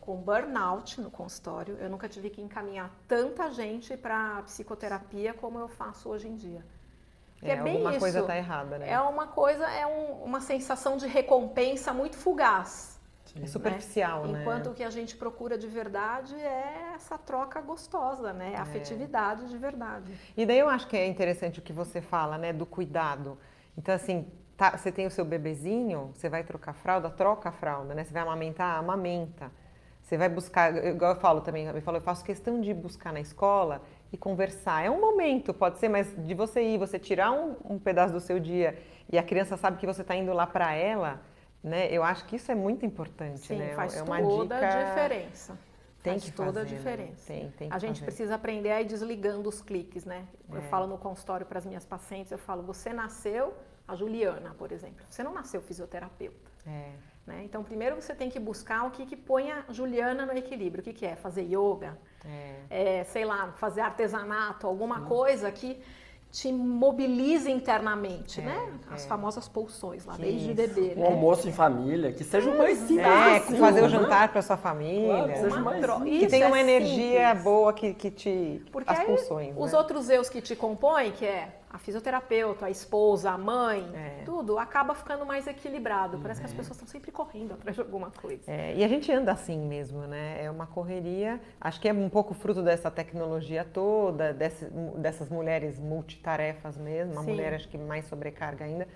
com 0.00 0.16
burnout 0.16 1.00
no 1.00 1.10
consultório. 1.10 1.76
Eu 1.78 1.88
nunca 1.88 2.08
tive 2.08 2.28
que 2.28 2.40
encaminhar 2.40 2.90
tanta 3.06 3.50
gente 3.50 3.96
para 3.96 4.42
psicoterapia 4.42 5.32
como 5.32 5.60
eu 5.60 5.68
faço 5.68 6.08
hoje 6.08 6.26
em 6.26 6.34
dia. 6.34 6.64
é, 7.40 7.50
é 7.50 7.56
bem 7.62 7.74
alguma 7.74 7.90
isso. 7.92 8.00
coisa 8.00 8.20
está 8.20 8.36
errada, 8.36 8.78
né? 8.78 8.90
É 8.90 9.00
uma 9.00 9.28
coisa, 9.28 9.64
é 9.70 9.86
um, 9.86 10.24
uma 10.24 10.40
sensação 10.40 10.96
de 10.96 11.06
recompensa 11.06 11.92
muito 11.92 12.16
fugaz. 12.16 13.00
É 13.40 13.46
superficial, 13.46 14.26
né? 14.26 14.42
Enquanto 14.42 14.70
o 14.70 14.74
que 14.74 14.82
a 14.82 14.90
gente 14.90 15.16
procura 15.16 15.56
de 15.56 15.66
verdade 15.66 16.34
é 16.34 16.92
essa 16.94 17.16
troca 17.16 17.60
gostosa, 17.60 18.32
né? 18.32 18.52
É. 18.54 18.56
afetividade 18.56 19.48
de 19.48 19.56
verdade. 19.56 20.12
E 20.36 20.44
daí 20.44 20.58
eu 20.58 20.68
acho 20.68 20.86
que 20.86 20.96
é 20.96 21.06
interessante 21.06 21.58
o 21.58 21.62
que 21.62 21.72
você 21.72 22.00
fala, 22.00 22.36
né? 22.36 22.52
Do 22.52 22.66
cuidado. 22.66 23.38
Então, 23.76 23.94
assim, 23.94 24.26
tá, 24.56 24.76
você 24.76 24.92
tem 24.92 25.06
o 25.06 25.10
seu 25.10 25.24
bebezinho, 25.24 26.12
você 26.14 26.28
vai 26.28 26.44
trocar 26.44 26.74
fralda, 26.74 27.10
troca 27.10 27.48
a 27.48 27.52
fralda, 27.52 27.94
né? 27.94 28.04
Você 28.04 28.12
vai 28.12 28.22
amamentar, 28.22 28.78
amamenta. 28.78 29.50
Você 30.02 30.18
vai 30.18 30.28
buscar, 30.28 30.76
igual 30.84 31.14
eu 31.14 31.20
falo 31.20 31.40
também, 31.40 31.66
eu 31.66 31.82
falo, 31.82 31.96
eu 31.98 32.02
faço 32.02 32.24
questão 32.24 32.60
de 32.60 32.74
buscar 32.74 33.12
na 33.12 33.20
escola 33.20 33.82
e 34.12 34.16
conversar. 34.16 34.84
É 34.84 34.90
um 34.90 35.00
momento, 35.00 35.54
pode 35.54 35.78
ser, 35.78 35.88
mas 35.88 36.14
de 36.16 36.34
você 36.34 36.62
ir, 36.62 36.78
você 36.78 36.98
tirar 36.98 37.32
um, 37.32 37.56
um 37.64 37.78
pedaço 37.78 38.12
do 38.12 38.20
seu 38.20 38.38
dia 38.40 38.76
e 39.10 39.16
a 39.18 39.22
criança 39.22 39.56
sabe 39.56 39.78
que 39.78 39.86
você 39.86 40.02
está 40.02 40.14
indo 40.16 40.32
lá 40.32 40.46
para 40.46 40.74
ela, 40.74 41.20
Né? 41.62 41.88
Eu 41.92 42.02
acho 42.02 42.24
que 42.26 42.36
isso 42.36 42.50
é 42.50 42.54
muito 42.54 42.84
importante, 42.84 43.38
Sim, 43.46 43.56
né? 43.56 43.72
faz 43.74 43.96
é 43.96 44.02
uma 44.02 44.20
toda 44.20 44.56
dica... 44.56 44.68
a 44.68 44.84
diferença. 44.84 45.58
Tem 46.02 46.14
faz 46.14 46.24
que 46.24 46.32
toda 46.32 46.52
fazer, 46.52 46.60
a 46.60 46.64
né? 46.64 46.76
diferença. 46.76 47.26
Tem, 47.26 47.50
tem 47.52 47.68
que 47.68 47.74
a 47.74 47.78
gente 47.78 47.94
fazer. 48.00 48.04
precisa 48.06 48.34
aprender 48.34 48.70
a 48.72 48.80
ir 48.80 48.86
desligando 48.86 49.48
os 49.48 49.62
cliques, 49.62 50.04
né? 50.04 50.26
Eu 50.50 50.58
É. 50.58 50.62
falo 50.62 50.86
no 50.86 50.98
consultório 50.98 51.46
para 51.46 51.58
as 51.58 51.66
minhas 51.66 51.84
pacientes, 51.84 52.32
eu 52.32 52.38
falo, 52.38 52.62
você 52.62 52.92
nasceu, 52.92 53.54
a 53.86 53.94
Juliana, 53.94 54.54
por 54.58 54.72
exemplo, 54.72 55.04
você 55.08 55.22
não 55.22 55.32
nasceu 55.32 55.60
fisioterapeuta. 55.60 56.50
É. 56.66 56.90
Né? 57.26 57.42
Então, 57.44 57.62
primeiro 57.62 57.94
você 58.00 58.14
tem 58.14 58.28
que 58.28 58.40
buscar 58.40 58.84
o 58.84 58.90
que, 58.90 59.06
que 59.06 59.16
põe 59.16 59.52
a 59.52 59.64
Juliana 59.70 60.26
no 60.26 60.32
equilíbrio. 60.32 60.80
O 60.80 60.84
que, 60.84 60.92
que 60.92 61.06
é? 61.06 61.14
Fazer 61.14 61.42
yoga, 61.42 61.96
É. 62.24 63.00
é, 63.00 63.04
sei 63.04 63.24
lá, 63.24 63.52
fazer 63.52 63.80
artesanato, 63.82 64.66
alguma 64.66 65.02
coisa 65.02 65.50
que 65.52 65.80
te 66.32 66.50
mobilize 66.50 67.50
internamente, 67.50 68.40
É, 68.40 68.44
né? 68.44 68.68
As 68.90 69.04
é. 69.04 69.06
famosas 69.06 69.46
pulsões 69.48 70.06
lá, 70.06 70.14
Isso. 70.14 70.22
desde 70.22 70.54
bebê, 70.54 70.94
Um 70.96 71.00
né? 71.02 71.06
almoço 71.08 71.46
em 71.46 71.52
família, 71.52 72.10
que 72.10 72.24
seja 72.24 72.50
uma 72.50 72.74
simples 72.74 72.98
É, 73.06 73.36
assim, 73.36 73.58
fazer 73.58 73.80
o 73.80 73.82
né? 73.82 73.88
jantar 73.90 74.32
para 74.32 74.40
sua 74.40 74.56
Claro, 74.56 74.78
família. 74.78 75.28
que 75.28 75.38
seja 75.40 75.56
Uma 75.56 75.60
mais 75.60 75.80
tro- 75.82 76.00
que 76.00 76.26
tenha 76.28 76.44
é 76.46 76.48
uma 76.48 76.58
energia 76.58 77.26
simples. 77.28 77.44
boa 77.44 77.72
que, 77.74 77.92
que 77.92 78.10
te. 78.10 78.62
Porque 78.72 78.90
as 78.90 79.00
aí, 79.00 79.06
pulsões. 79.06 79.54
os 79.58 79.72
né? 79.72 79.78
outros 79.78 80.08
eus 80.08 80.30
que 80.30 80.40
te 80.40 80.56
compõem, 80.56 81.12
que 81.12 81.26
é 81.26 81.48
a 81.72 81.78
fisioterapeuta, 81.78 82.66
a 82.66 82.70
esposa, 82.70 83.30
a 83.30 83.38
mãe, 83.38 83.88
É. 83.94 84.22
tudo, 84.24 84.58
acaba 84.58 84.94
ficando 84.94 85.24
mais 85.24 85.46
equilibrado. 85.46 86.18
Parece 86.18 86.40
que 86.40 86.46
as 86.46 86.52
pessoas 86.52 86.76
estão 86.76 86.86
sempre 86.86 87.10
correndo 87.10 87.54
atrás 87.54 87.74
de 87.74 87.80
alguma 87.80 88.10
coisa. 88.10 88.42
É, 88.46 88.74
e 88.76 88.84
a 88.84 88.88
gente 88.88 89.10
anda 89.10 89.32
assim 89.32 89.58
mesmo, 89.66 90.00
né? 90.02 90.44
É 90.44 90.50
uma 90.50 90.66
correria. 90.66 91.40
Acho 91.60 91.80
que 91.80 91.88
é 91.88 91.92
um 91.92 92.08
pouco 92.10 92.34
fruto 92.34 92.62
dessa 92.62 92.90
tecnologia 92.90 93.64
toda, 93.64 94.32
desse- 94.34 94.66
dessas 94.98 95.28
mulheres 95.30 95.78
multitarefas 95.78 96.76
mesmo. 96.76 97.18
A 97.18 97.22
Sim. 97.22 97.30
mulher 97.30 97.54
acho 97.54 97.68
que 97.68 97.78
mais 97.78 98.04
sobrecarga 98.06 98.64
ainda. 98.64 98.86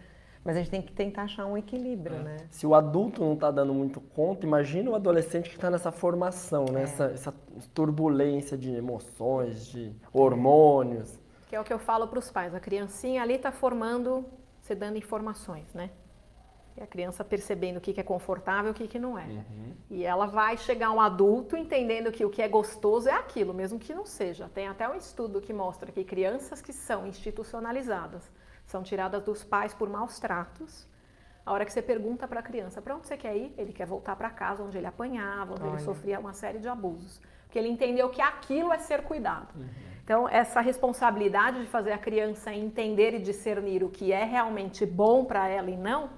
Mas 0.44 0.54
a 0.54 0.60
gente 0.60 0.70
tem 0.70 0.80
que 0.82 0.92
tentar 0.92 1.22
achar 1.22 1.44
um 1.44 1.56
equilíbrio, 1.56 2.18
né? 2.18 2.36
Se 2.50 2.66
o 2.68 2.74
adulto 2.74 3.20
não 3.24 3.34
está 3.34 3.50
dando 3.50 3.74
muito 3.74 4.00
conta, 4.00 4.46
imagina 4.46 4.88
o 4.90 4.94
adolescente 4.94 5.48
que 5.48 5.56
está 5.56 5.68
nessa 5.70 5.90
formação, 5.90 6.66
É. 6.68 6.72
né? 6.72 6.82
Essa, 6.84 7.04
essa 7.06 7.34
turbulência 7.74 8.56
de 8.56 8.72
emoções, 8.74 9.66
de 9.66 9.92
hormônios. 10.12 11.18
Que 11.46 11.56
é 11.56 11.60
o 11.60 11.64
que 11.64 11.72
eu 11.72 11.78
falo 11.78 12.08
para 12.08 12.18
os 12.18 12.30
pais. 12.30 12.54
A 12.54 12.60
criancinha 12.60 13.22
ali 13.22 13.34
está 13.34 13.52
formando, 13.52 14.26
você 14.60 14.74
dando 14.74 14.98
informações, 14.98 15.72
né? 15.72 15.90
E 16.76 16.82
a 16.82 16.86
criança 16.86 17.24
percebendo 17.24 17.78
o 17.78 17.80
que 17.80 17.94
que 17.94 18.00
é 18.00 18.02
confortável 18.02 18.68
e 18.68 18.72
o 18.72 18.74
que, 18.74 18.86
que 18.86 18.98
não 18.98 19.18
é. 19.18 19.26
E 19.88 20.04
ela 20.04 20.26
vai 20.26 20.58
chegar 20.58 20.90
um 20.90 21.00
adulto 21.00 21.56
entendendo 21.56 22.12
que 22.12 22.24
o 22.24 22.28
que 22.28 22.42
é 22.42 22.48
gostoso 22.48 23.08
é 23.08 23.14
aquilo, 23.14 23.54
mesmo 23.54 23.78
que 23.78 23.94
não 23.94 24.04
seja. 24.04 24.50
Tem 24.52 24.68
até 24.68 24.86
um 24.86 24.94
estudo 24.94 25.40
que 25.40 25.54
mostra 25.54 25.90
que 25.90 26.04
crianças 26.04 26.60
que 26.60 26.74
são 26.74 27.06
institucionalizadas 27.06 28.30
são 28.66 28.82
tiradas 28.82 29.22
dos 29.22 29.42
pais 29.44 29.72
por 29.72 29.88
maus 29.88 30.18
tratos. 30.18 30.86
A 31.46 31.52
hora 31.52 31.64
que 31.64 31.72
você 31.72 31.80
pergunta 31.80 32.26
para 32.26 32.40
a 32.40 32.42
criança 32.42 32.82
para 32.82 32.94
onde 32.96 33.06
você 33.06 33.16
quer 33.16 33.36
ir, 33.36 33.54
ele 33.56 33.72
quer 33.72 33.86
voltar 33.86 34.16
para 34.16 34.28
casa 34.28 34.62
onde 34.62 34.76
ele 34.76 34.86
apanhava, 34.86 35.52
onde 35.52 35.62
Olha. 35.62 35.70
ele 35.70 35.78
sofria 35.78 36.18
uma 36.18 36.32
série 36.32 36.58
de 36.58 36.68
abusos. 36.68 37.20
Porque 37.44 37.58
ele 37.58 37.68
entendeu 37.68 38.10
que 38.10 38.20
aquilo 38.20 38.72
é 38.72 38.78
ser 38.78 39.02
cuidado. 39.04 39.54
Então, 40.06 40.28
essa 40.28 40.60
responsabilidade 40.60 41.60
de 41.62 41.66
fazer 41.66 41.90
a 41.90 41.98
criança 41.98 42.54
entender 42.54 43.12
e 43.12 43.18
discernir 43.18 43.82
o 43.82 43.88
que 43.88 44.12
é 44.12 44.22
realmente 44.22 44.86
bom 44.86 45.24
para 45.24 45.48
ela 45.48 45.68
e 45.68 45.76
não, 45.76 46.10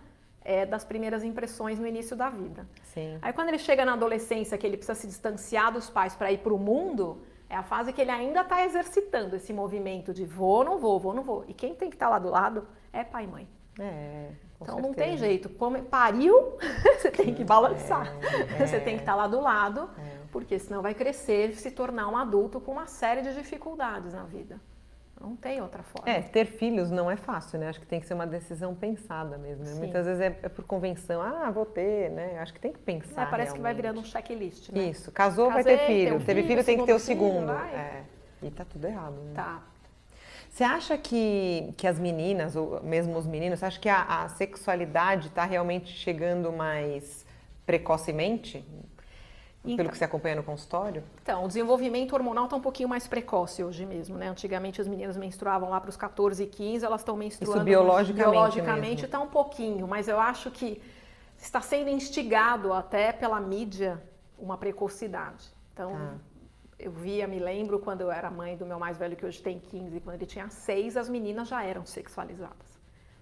é 0.45 0.67
das 0.67 0.85
primeiras 0.85 1.25
impressões 1.25 1.79
no 1.79 1.87
início 1.87 2.15
da 2.15 2.29
vida. 2.29 2.69
Sim. 2.93 3.17
Aí, 3.23 3.33
quando 3.33 3.49
ele 3.49 3.57
chega 3.57 3.87
na 3.87 3.95
adolescência, 3.95 4.59
que 4.59 4.67
ele 4.67 4.77
precisa 4.77 4.95
se 4.95 5.07
distanciar 5.07 5.73
dos 5.73 5.89
pais 5.89 6.15
para 6.15 6.31
ir 6.31 6.37
para 6.37 6.53
o 6.53 6.59
mundo, 6.59 7.23
é 7.49 7.57
a 7.57 7.63
fase 7.63 7.91
que 7.95 8.03
ele 8.03 8.11
ainda 8.11 8.43
está 8.43 8.63
exercitando 8.63 9.35
esse 9.35 9.55
movimento 9.55 10.13
de 10.13 10.27
vou, 10.27 10.63
não 10.63 10.79
vou, 10.79 11.01
vou, 11.01 11.15
não 11.15 11.23
vou. 11.23 11.47
E 11.49 11.55
quem 11.55 11.75
tem 11.75 11.89
que 11.89 11.97
estar 11.97 12.11
lá 12.11 12.19
do 12.19 12.29
lado 12.29 12.69
é 12.93 13.03
pai 13.03 13.25
e 13.25 13.27
mãe. 13.27 13.49
É. 13.79 14.33
Então 14.61 14.77
não 14.77 14.93
certeza. 14.93 15.09
tem 15.09 15.17
jeito. 15.17 15.49
Pariu, 15.89 16.59
você 16.99 17.11
tem 17.11 17.33
que 17.33 17.43
balançar. 17.43 18.13
É, 18.59 18.67
Você 18.67 18.81
tem 18.81 18.97
que 18.97 19.03
estar 19.03 19.15
lá 19.15 19.27
do 19.27 19.41
lado, 19.41 19.89
É. 19.99 20.18
porque 20.31 20.59
senão 20.59 20.83
vai 20.83 20.95
crescer, 20.95 21.55
se 21.55 21.71
tornar 21.71 22.09
um 22.09 22.17
adulto 22.17 22.61
com 22.61 22.73
uma 22.73 22.87
série 22.87 23.23
de 23.23 23.35
dificuldades 23.35 24.13
na 24.13 24.25
vida. 24.25 24.61
Não 25.21 25.35
tem 25.35 25.61
outra 25.61 25.83
forma. 25.83 26.09
É, 26.09 26.23
ter 26.23 26.45
filhos 26.47 26.93
não 26.93 27.11
é 27.11 27.17
fácil, 27.17 27.59
né? 27.59 27.69
Acho 27.69 27.81
que 27.81 27.87
tem 27.87 27.99
que 27.99 28.07
ser 28.07 28.15
uma 28.15 28.27
decisão 28.27 28.73
pensada 28.73 29.37
mesmo. 29.37 29.65
né? 29.65 29.75
Muitas 29.75 30.07
vezes 30.07 30.21
é, 30.21 30.27
é 30.45 30.49
por 30.49 30.65
convenção, 30.65 31.21
ah, 31.21 31.51
vou 31.51 31.67
ter, 31.67 32.11
né? 32.11 32.39
Acho 32.39 32.55
que 32.55 32.61
tem 32.61 32.73
que 32.73 32.79
pensar. 32.79 33.23
É, 33.23 33.27
parece 33.27 33.53
que 33.53 33.61
vai 33.61 33.73
realmente. 33.73 33.95
virando 33.95 34.01
um 34.01 34.05
checklist, 34.05 34.71
né? 34.71 34.85
Isso, 34.85 35.11
casou, 35.11 35.47
vai 35.49 35.65
Casei, 35.65 35.77
ter 35.77 35.87
tem 35.87 35.97
filho. 36.05 36.17
um 36.17 36.19
Teve 36.21 36.43
filho, 36.43 36.47
filho, 36.47 36.65
tem 36.65 36.79
que 36.79 36.87
ter 36.87 36.95
o 36.95 37.01
segundo 37.01 37.47
filho, 37.47 37.47
vai. 37.47 37.75
É. 37.75 38.05
E 38.43 38.51
tá 38.53 38.65
tudo 38.65 38.87
errado, 38.87 39.15
né? 39.15 39.33
Tá. 39.35 39.63
Você 40.49 40.63
acha 40.63 40.97
que, 40.97 41.75
que 41.77 41.87
as 41.87 41.99
meninas, 41.99 42.55
ou 42.55 42.81
mesmo 42.83 43.17
os 43.19 43.27
meninos, 43.27 43.59
você 43.59 43.67
acha 43.67 43.81
que 43.81 43.89
a, 43.89 44.23
a 44.23 44.29
sexualidade 44.29 45.29
está 45.29 45.45
realmente 45.45 45.89
chegando 45.93 46.53
mais 46.53 47.27
precocemente? 47.67 48.65
Pelo 49.77 49.83
Então- 49.83 49.93
que 49.93 49.99
você 49.99 50.05
acompanha 50.05 50.37
no 50.37 50.43
consultório? 50.43 51.03
Então, 51.23 51.45
o 51.45 51.49
desenvolvimento 51.49 52.13
hormonal 52.15 52.45
está 52.45 52.57
um 52.57 52.61
pouquinho 52.61 52.89
mais 52.89 53.07
precoce 53.07 53.63
hoje 53.65 53.85
mesmo, 53.87 54.17
né? 54.17 54.29
Antigamente 54.29 54.81
as 54.81 54.89
meninas 54.89 55.17
menstruavam 55.17 55.69
lá 55.71 55.81
para 55.81 55.91
os 55.91 55.97
14 55.97 56.43
e 56.43 56.47
15, 56.47 56.85
elas 56.85 57.01
estão 57.01 57.17
menstruando. 57.17 57.57
Isso 57.59 57.65
biologicamente 57.65 58.31
Biologicamente 58.31 59.05
está 59.05 59.21
um 59.21 59.29
pouquinho, 59.29 59.87
mas 59.87 60.09
eu 60.09 60.19
acho 60.21 60.51
que 60.51 60.81
está 61.37 61.61
sendo 61.61 61.89
instigado 61.91 62.73
até 62.73 63.13
pela 63.13 63.41
mídia 63.41 64.03
uma 64.39 64.57
precocidade. 64.57 65.47
Então, 65.73 65.93
Tá. 65.93 66.15
eu 66.79 66.91
via, 66.91 67.27
me 67.27 67.39
lembro 67.39 67.79
quando 67.79 68.01
eu 68.01 68.11
era 68.11 68.31
mãe 68.31 68.57
do 68.57 68.65
meu 68.67 68.79
mais 68.79 68.97
velho, 68.99 69.17
que 69.17 69.27
hoje 69.27 69.41
tem 69.43 69.59
15, 69.59 70.01
quando 70.01 70.17
ele 70.17 70.27
tinha 70.27 70.49
6, 70.49 70.97
as 70.97 71.09
meninas 71.09 71.49
já 71.49 71.63
eram 71.65 71.85
sexualizadas. 71.85 72.78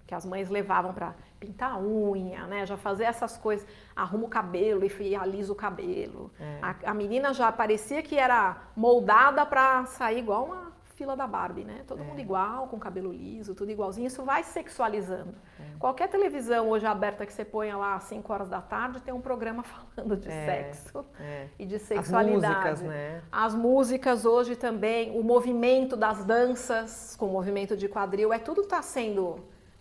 Que 0.07 0.15
as 0.15 0.25
mães 0.25 0.49
levavam 0.49 0.93
para 0.93 1.13
pintar 1.39 1.73
a 1.73 1.77
unha, 1.77 2.47
né? 2.47 2.65
Já 2.65 2.77
fazer 2.77 3.03
essas 3.03 3.37
coisas, 3.37 3.67
arruma 3.95 4.25
o 4.25 4.29
cabelo 4.29 4.83
e 5.01 5.15
alisa 5.15 5.51
o 5.51 5.55
cabelo. 5.55 6.31
É. 6.39 6.59
A, 6.61 6.91
a 6.91 6.93
menina 6.93 7.33
já 7.33 7.51
parecia 7.51 8.01
que 8.01 8.17
era 8.17 8.55
moldada 8.75 9.45
para 9.45 9.85
sair 9.85 10.19
igual 10.19 10.45
uma 10.45 10.67
fila 10.95 11.15
da 11.15 11.27
Barbie, 11.27 11.63
né? 11.63 11.83
Todo 11.85 12.01
É. 12.01 12.03
mundo 12.05 12.19
igual, 12.19 12.67
com 12.69 12.79
cabelo 12.79 13.11
liso, 13.11 13.53
tudo 13.53 13.69
igualzinho. 13.69 14.07
Isso 14.07 14.23
vai 14.23 14.41
sexualizando. 14.43 15.35
É. 15.59 15.63
Qualquer 15.77 16.07
televisão 16.09 16.69
hoje 16.69 16.87
aberta 16.87 17.23
que 17.23 17.31
você 17.33 17.45
ponha 17.45 17.77
lá 17.77 17.93
às 17.95 18.03
5 18.05 18.33
horas 18.33 18.49
da 18.49 18.61
tarde 18.61 18.99
tem 19.01 19.13
um 19.13 19.21
programa 19.21 19.61
falando 19.95 20.17
de 20.17 20.27
É. 20.29 20.45
sexo 20.45 21.05
É. 21.19 21.47
e 21.59 21.65
de 21.67 21.75
As 21.75 21.81
sexualidade. 21.83 22.55
músicas, 22.55 22.81
né? 22.81 23.21
As 23.31 23.53
músicas 23.53 24.25
hoje 24.25 24.55
também, 24.55 25.11
o 25.19 25.21
movimento 25.23 25.95
das 25.95 26.23
danças 26.25 27.15
com 27.19 27.27
o 27.27 27.31
movimento 27.31 27.77
de 27.77 27.87
quadril, 27.87 28.33
é 28.33 28.39
tudo 28.39 28.61
está 28.61 28.81
sendo 28.81 29.35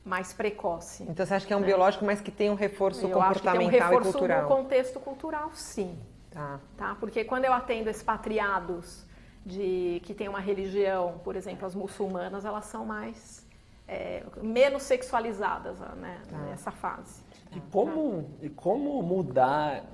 mais 0.06 0.32
precoce. 0.32 1.02
Então 1.02 1.26
você 1.26 1.34
acha 1.34 1.46
que 1.46 1.52
é 1.52 1.56
um 1.56 1.62
biológico, 1.62 2.04
mas 2.04 2.20
que 2.20 2.30
tem 2.30 2.48
um 2.48 2.54
reforço 2.54 3.04
Eu 3.06 3.20
acho 3.20 3.40
que 3.42 3.48
tem 3.48 3.50
um 3.50 3.54
comportamental 3.64 3.88
reforço 3.90 4.08
e 4.08 4.12
cultural? 4.12 4.42
no 4.42 4.48
contexto 4.48 5.00
cultural, 5.00 5.50
sim. 5.52 5.98
Tá. 6.30 6.60
Tá? 6.76 6.96
Porque 7.00 7.24
quando 7.24 7.44
eu 7.44 7.52
atendo 7.52 7.90
expatriados 7.90 9.04
de 9.44 10.00
que 10.04 10.14
tem 10.14 10.28
uma 10.28 10.38
religião, 10.40 11.20
por 11.24 11.34
exemplo, 11.34 11.66
as 11.66 11.74
muçulmanas, 11.74 12.44
elas 12.44 12.66
são 12.66 12.84
mais 12.86 13.44
é, 13.88 14.22
menos 14.42 14.82
sexualizadas 14.84 15.78
né, 15.96 16.20
Tá. 16.30 16.36
nessa 16.38 16.70
fase. 16.70 17.22
E 17.52 17.60
como, 17.72 18.30
e 18.42 18.48
como 18.48 19.02
mudar? 19.02 19.84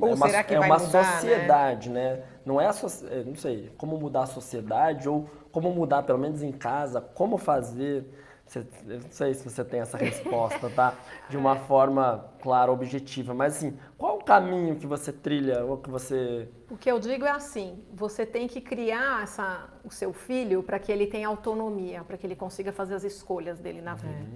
Ou 0.00 0.08
é 0.08 0.14
uma, 0.14 0.26
será 0.28 0.42
que 0.44 0.54
é 0.54 0.58
vai 0.58 0.68
uma 0.70 0.78
mudar, 0.78 1.02
né? 1.02 1.12
sociedade, 1.12 1.90
né? 1.90 2.22
Não 2.44 2.60
é 2.60 2.66
a 2.66 2.72
soci- 2.72 3.06
é, 3.10 3.22
não 3.22 3.36
sei, 3.36 3.70
como 3.78 3.96
mudar 3.98 4.22
a 4.22 4.26
sociedade 4.26 5.08
ou 5.08 5.28
como 5.52 5.70
mudar, 5.70 6.02
pelo 6.02 6.18
menos 6.18 6.42
em 6.42 6.52
casa, 6.52 7.00
como 7.00 7.36
fazer. 7.38 8.04
Você- 8.46 8.66
eu 8.86 9.00
não 9.00 9.10
sei 9.10 9.34
se 9.34 9.48
você 9.48 9.64
tem 9.64 9.80
essa 9.80 9.96
resposta, 9.96 10.68
tá? 10.70 10.94
De 11.30 11.36
uma 11.36 11.56
forma 11.56 12.26
clara, 12.42 12.70
objetiva. 12.70 13.32
Mas 13.34 13.56
assim, 13.56 13.76
qual 13.96 14.18
o 14.18 14.22
caminho 14.24 14.76
que 14.76 14.86
você 14.86 15.12
trilha 15.12 15.64
ou 15.64 15.78
que 15.78 15.88
você. 15.90 16.48
O 16.70 16.76
que 16.76 16.90
eu 16.90 16.98
digo 17.00 17.24
é 17.24 17.30
assim: 17.30 17.82
você 17.92 18.26
tem 18.26 18.46
que 18.46 18.60
criar 18.60 19.22
essa, 19.22 19.68
o 19.82 19.90
seu 19.90 20.12
filho 20.12 20.62
para 20.62 20.78
que 20.78 20.92
ele 20.92 21.06
tenha 21.06 21.26
autonomia, 21.26 22.04
para 22.04 22.16
que 22.18 22.26
ele 22.26 22.36
consiga 22.36 22.70
fazer 22.72 22.94
as 22.94 23.02
escolhas 23.04 23.58
dele 23.58 23.80
na 23.80 23.94
vida. 23.94 24.26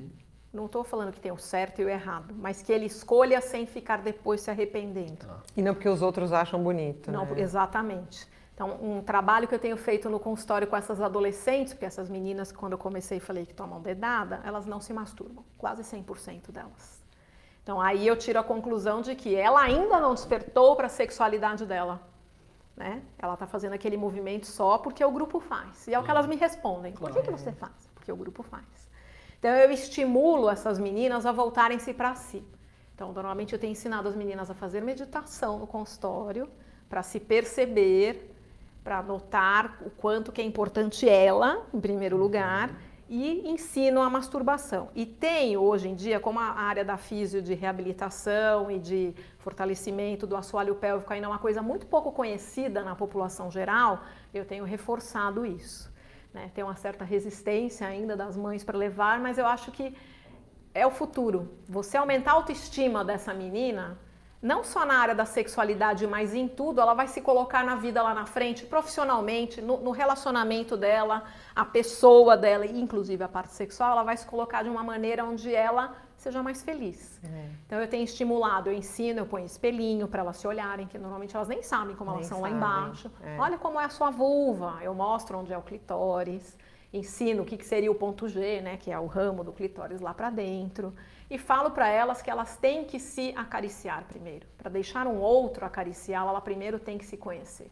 Não 0.51 0.65
estou 0.65 0.83
falando 0.83 1.13
que 1.13 1.21
tem 1.21 1.31
o 1.31 1.37
certo 1.37 1.83
e 1.83 1.85
o 1.85 1.89
errado, 1.91 2.35
mas 2.35 2.63
que 2.63 2.73
ele 2.73 2.87
escolha 2.87 3.39
sem 3.43 3.67
ficar 3.67 3.99
depois 3.99 4.41
se 4.41 4.51
arrependendo. 4.51 5.27
E 5.55 5.61
não 5.61 5.75
porque 5.75 5.89
os 5.89 6.01
outros 6.01 6.33
acham 6.33 6.63
bonito, 6.63 7.13
Não, 7.13 7.27
né? 7.27 7.43
exatamente. 7.43 8.27
Então, 8.59 8.77
um 8.83 9.01
trabalho 9.01 9.47
que 9.47 9.55
eu 9.55 9.59
tenho 9.61 9.77
feito 9.77 10.11
no 10.11 10.19
consultório 10.19 10.67
com 10.67 10.77
essas 10.77 11.01
adolescentes, 11.01 11.73
porque 11.73 11.87
essas 11.87 12.09
meninas, 12.09 12.51
quando 12.51 12.73
eu 12.73 12.79
comecei, 12.79 13.21
falei 13.21 13.47
que 13.47 13.55
tomam 13.55 13.81
dedada, 13.81 14.41
elas 14.45 14.67
não 14.67 14.81
se 14.81 14.93
masturbam, 14.93 15.45
quase 15.57 15.85
100% 15.85 16.51
delas. 16.51 17.01
Então, 17.63 17.81
aí 17.81 18.05
eu 18.05 18.17
tiro 18.17 18.37
a 18.37 18.43
conclusão 18.43 19.01
de 19.01 19.15
que 19.15 19.33
ela 19.37 19.63
ainda 19.63 20.01
não 20.01 20.13
despertou 20.13 20.75
para 20.75 20.87
a 20.87 20.91
sexualidade 20.91 21.65
dela. 21.65 22.03
Né? 22.77 23.01
Ela 23.17 23.35
está 23.35 23.47
fazendo 23.47 23.75
aquele 23.75 23.97
movimento 23.97 24.49
só 24.49 24.77
porque 24.77 25.05
o 25.05 25.11
grupo 25.13 25.39
faz. 25.39 25.87
E 25.87 25.95
é 25.95 25.99
o 26.01 26.03
que 26.03 26.11
elas 26.11 26.27
me 26.27 26.35
respondem. 26.35 26.93
Por 26.95 27.13
que, 27.13 27.23
que 27.23 27.31
você 27.31 27.53
faz? 27.53 27.89
Porque 27.95 28.11
o 28.11 28.17
grupo 28.17 28.43
faz. 28.43 28.67
Então, 29.39 29.53
eu 29.53 29.71
estimulo 29.71 30.51
essas 30.51 30.81
meninas 30.81 31.27
a 31.27 31.31
voltarem-se 31.31 31.95
para 31.95 32.17
si. 32.17 32.43
Então, 32.93 33.13
normalmente 33.13 33.53
eu 33.53 33.59
tenho 33.61 33.71
ensinado 33.71 34.09
as 34.09 34.17
meninas 34.17 34.51
a 34.51 34.55
fazer 34.55 34.81
meditação 34.81 35.61
no 35.61 35.67
consultório, 35.69 36.51
para 36.89 37.03
se 37.03 37.21
perceber, 37.21 38.28
para 38.89 39.03
notar 39.03 39.77
o 39.83 39.91
quanto 39.91 40.33
que 40.33 40.41
é 40.41 40.45
importante 40.45 41.07
ela, 41.07 41.63
em 41.75 41.79
primeiro 41.79 42.17
lugar, 42.17 42.71
e 43.07 43.47
ensino 43.47 44.01
a 44.01 44.09
masturbação. 44.09 44.89
E 44.95 45.05
tem 45.05 45.59
hoje 45.59 45.91
em 45.91 45.95
dia, 45.95 46.19
como 46.19 46.41
a 46.41 46.53
área 46.53 46.83
da 46.83 46.97
físio 46.97 47.43
de 47.43 47.53
reabilitação 47.53 48.71
e 48.71 48.79
de 48.79 49.15
fortalecimento 49.41 50.27
do 50.27 50.35
assoalho 50.35 50.75
pélvico 50.75 51.13
ainda 51.13 51.27
é 51.27 51.29
uma 51.29 51.39
coisa 51.39 51.61
muito 51.61 51.85
pouco 51.85 52.11
conhecida 52.13 52.83
na 52.83 52.97
população 52.97 53.51
geral, 53.51 54.05
eu 54.33 54.47
tenho 54.47 54.65
reforçado 54.65 55.45
isso. 55.45 55.93
Né? 56.33 56.51
Tem 56.55 56.65
uma 56.65 56.77
certa 56.77 57.05
resistência 57.05 57.87
ainda 57.87 58.17
das 58.17 58.39
mães 58.39 58.65
para 58.65 58.79
levar, 58.79 59.21
mas 59.21 59.37
eu 59.37 59.47
acho 59.47 59.71
que 59.71 59.95
é 60.73 60.87
o 60.87 60.91
futuro. 60.91 61.47
Você 61.69 61.99
aumentar 61.99 62.31
a 62.31 62.35
autoestima 62.37 63.05
dessa 63.05 63.35
menina, 63.35 63.99
não 64.41 64.63
só 64.63 64.87
na 64.87 64.95
área 64.95 65.15
da 65.15 65.25
sexualidade, 65.25 66.07
mas 66.07 66.33
em 66.33 66.47
tudo, 66.47 66.81
ela 66.81 66.95
vai 66.95 67.09
se 67.09 67.21
colocar 67.21 67.65
na 67.65 67.75
vida 67.75 68.01
lá 68.03 68.15
na 68.15 68.25
frente, 68.25 68.65
profissionalmente, 68.65 69.61
no, 69.61 69.79
no, 69.79 69.91
relacionamento 69.91 70.77
dela, 70.77 71.25
a 71.55 71.65
pessoa 71.65 72.37
dela, 72.37 72.65
inclusive 72.65 73.23
a 73.25 73.29
parte 73.29 73.53
sexual, 73.53 73.93
ela 73.93 74.05
vai 74.05 74.17
se 74.17 74.27
colocar 74.27 74.63
de 74.63 74.69
uma 74.69 74.85
maneira 74.85 75.25
onde 75.25 75.53
ela 75.53 75.97
seja 76.17 76.41
mais 76.43 76.63
feliz. 76.63 77.21
É. 77.25 77.49
Então 77.67 77.81
eu 77.81 77.89
tenho 77.89 78.05
estimulado, 78.05 78.71
eu 78.71 78.75
ensino, 78.75 79.21
eu 79.21 79.27
ponho 79.27 79.47
espelhinho 79.47 80.07
para 80.07 80.21
elas 80.21 80.37
se 80.37 80.47
olharem, 80.47 80.87
que 80.87 80.99
normalmente 80.99 81.35
elas 81.35 81.49
nem 81.49 81.63
sabem 81.63 81.97
como 81.97 82.11
nem 82.11 82.19
elas 82.21 82.29
são 82.29 82.41
sabem. 82.41 82.53
lá 82.53 82.59
embaixo. 82.59 83.11
É. 83.23 83.37
Olha 83.41 83.59
como 83.59 83.81
é 83.81 83.85
a 83.85 83.89
sua 83.89 84.11
vulva, 84.11 84.79
eu 84.83 84.95
mostro 84.95 85.39
onde 85.39 85.53
é 85.53 85.59
o 85.59 85.63
clitóris 85.63 86.57
ensino 86.93 87.43
o 87.43 87.45
que, 87.45 87.57
que 87.57 87.67
seria 87.67 87.91
o 87.91 87.95
ponto 87.95 88.29
G, 88.29 88.61
né, 88.61 88.77
que 88.77 88.91
é 88.91 88.99
o 88.99 89.07
ramo 89.07 89.45
do 89.45 89.53
clitóris 89.53 90.01
lá 90.01 90.15
para 90.15 90.31
dentro, 90.31 90.95
e 91.31 91.39
falo 91.39 91.71
para 91.71 91.89
elas 91.89 92.23
que 92.23 92.31
elas 92.31 92.57
têm 92.57 92.85
que 92.85 92.99
se 92.99 93.33
acariciar 93.37 94.05
primeiro. 94.05 94.47
Para 94.57 94.71
deixar 94.71 95.07
um 95.07 95.19
outro 95.21 95.65
acariciá-la, 95.65 96.31
ela 96.31 96.41
primeiro 96.41 96.79
tem 96.79 96.97
que 96.97 97.05
se 97.05 97.17
conhecer. 97.17 97.71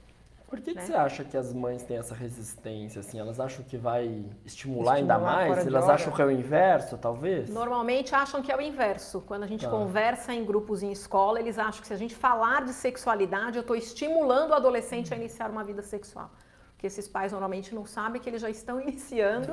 Por 0.48 0.60
que, 0.60 0.72
né? 0.72 0.80
que, 0.80 0.86
você 0.86 0.94
acha 0.94 1.24
que 1.24 1.36
as 1.36 1.52
mães 1.52 1.82
têm 1.82 1.96
essa 1.96 2.14
resistência? 2.14 3.00
Assim, 3.00 3.18
elas 3.18 3.40
acham 3.40 3.64
que 3.64 3.76
vai 3.76 4.04
estimular, 4.44 4.44
estimular 4.46 4.94
ainda 4.94 5.18
mais? 5.18 5.66
Elas 5.66 5.88
acham 5.88 6.12
que 6.12 6.22
é 6.22 6.24
o 6.24 6.30
inverso, 6.30 6.96
talvez? 6.96 7.50
Normalmente 7.50 8.14
acham 8.14 8.40
que 8.40 8.52
é 8.52 8.56
o 8.56 8.60
inverso. 8.60 9.20
Quando 9.22 9.42
a 9.42 9.46
gente 9.46 9.66
ah. 9.66 9.70
conversa 9.70 10.32
em 10.32 10.44
grupos 10.44 10.84
em 10.84 10.92
escola, 10.92 11.40
eles 11.40 11.58
acham 11.58 11.80
que 11.80 11.86
se 11.88 11.92
a 11.92 11.96
gente 11.96 12.14
falar 12.14 12.64
de 12.64 12.72
sexualidade, 12.72 13.56
eu 13.56 13.62
estou 13.62 13.74
estimulando 13.74 14.50
o 14.50 14.54
adolescente 14.54 15.12
a 15.12 15.16
iniciar 15.16 15.50
uma 15.50 15.64
vida 15.64 15.82
sexual 15.82 16.30
que 16.78 16.86
esses 16.86 17.08
pais 17.08 17.32
normalmente 17.32 17.74
não 17.74 17.86
sabem 17.86 18.20
que 18.20 18.28
eles 18.28 18.42
já 18.42 18.50
estão 18.50 18.80
iniciando 18.80 19.48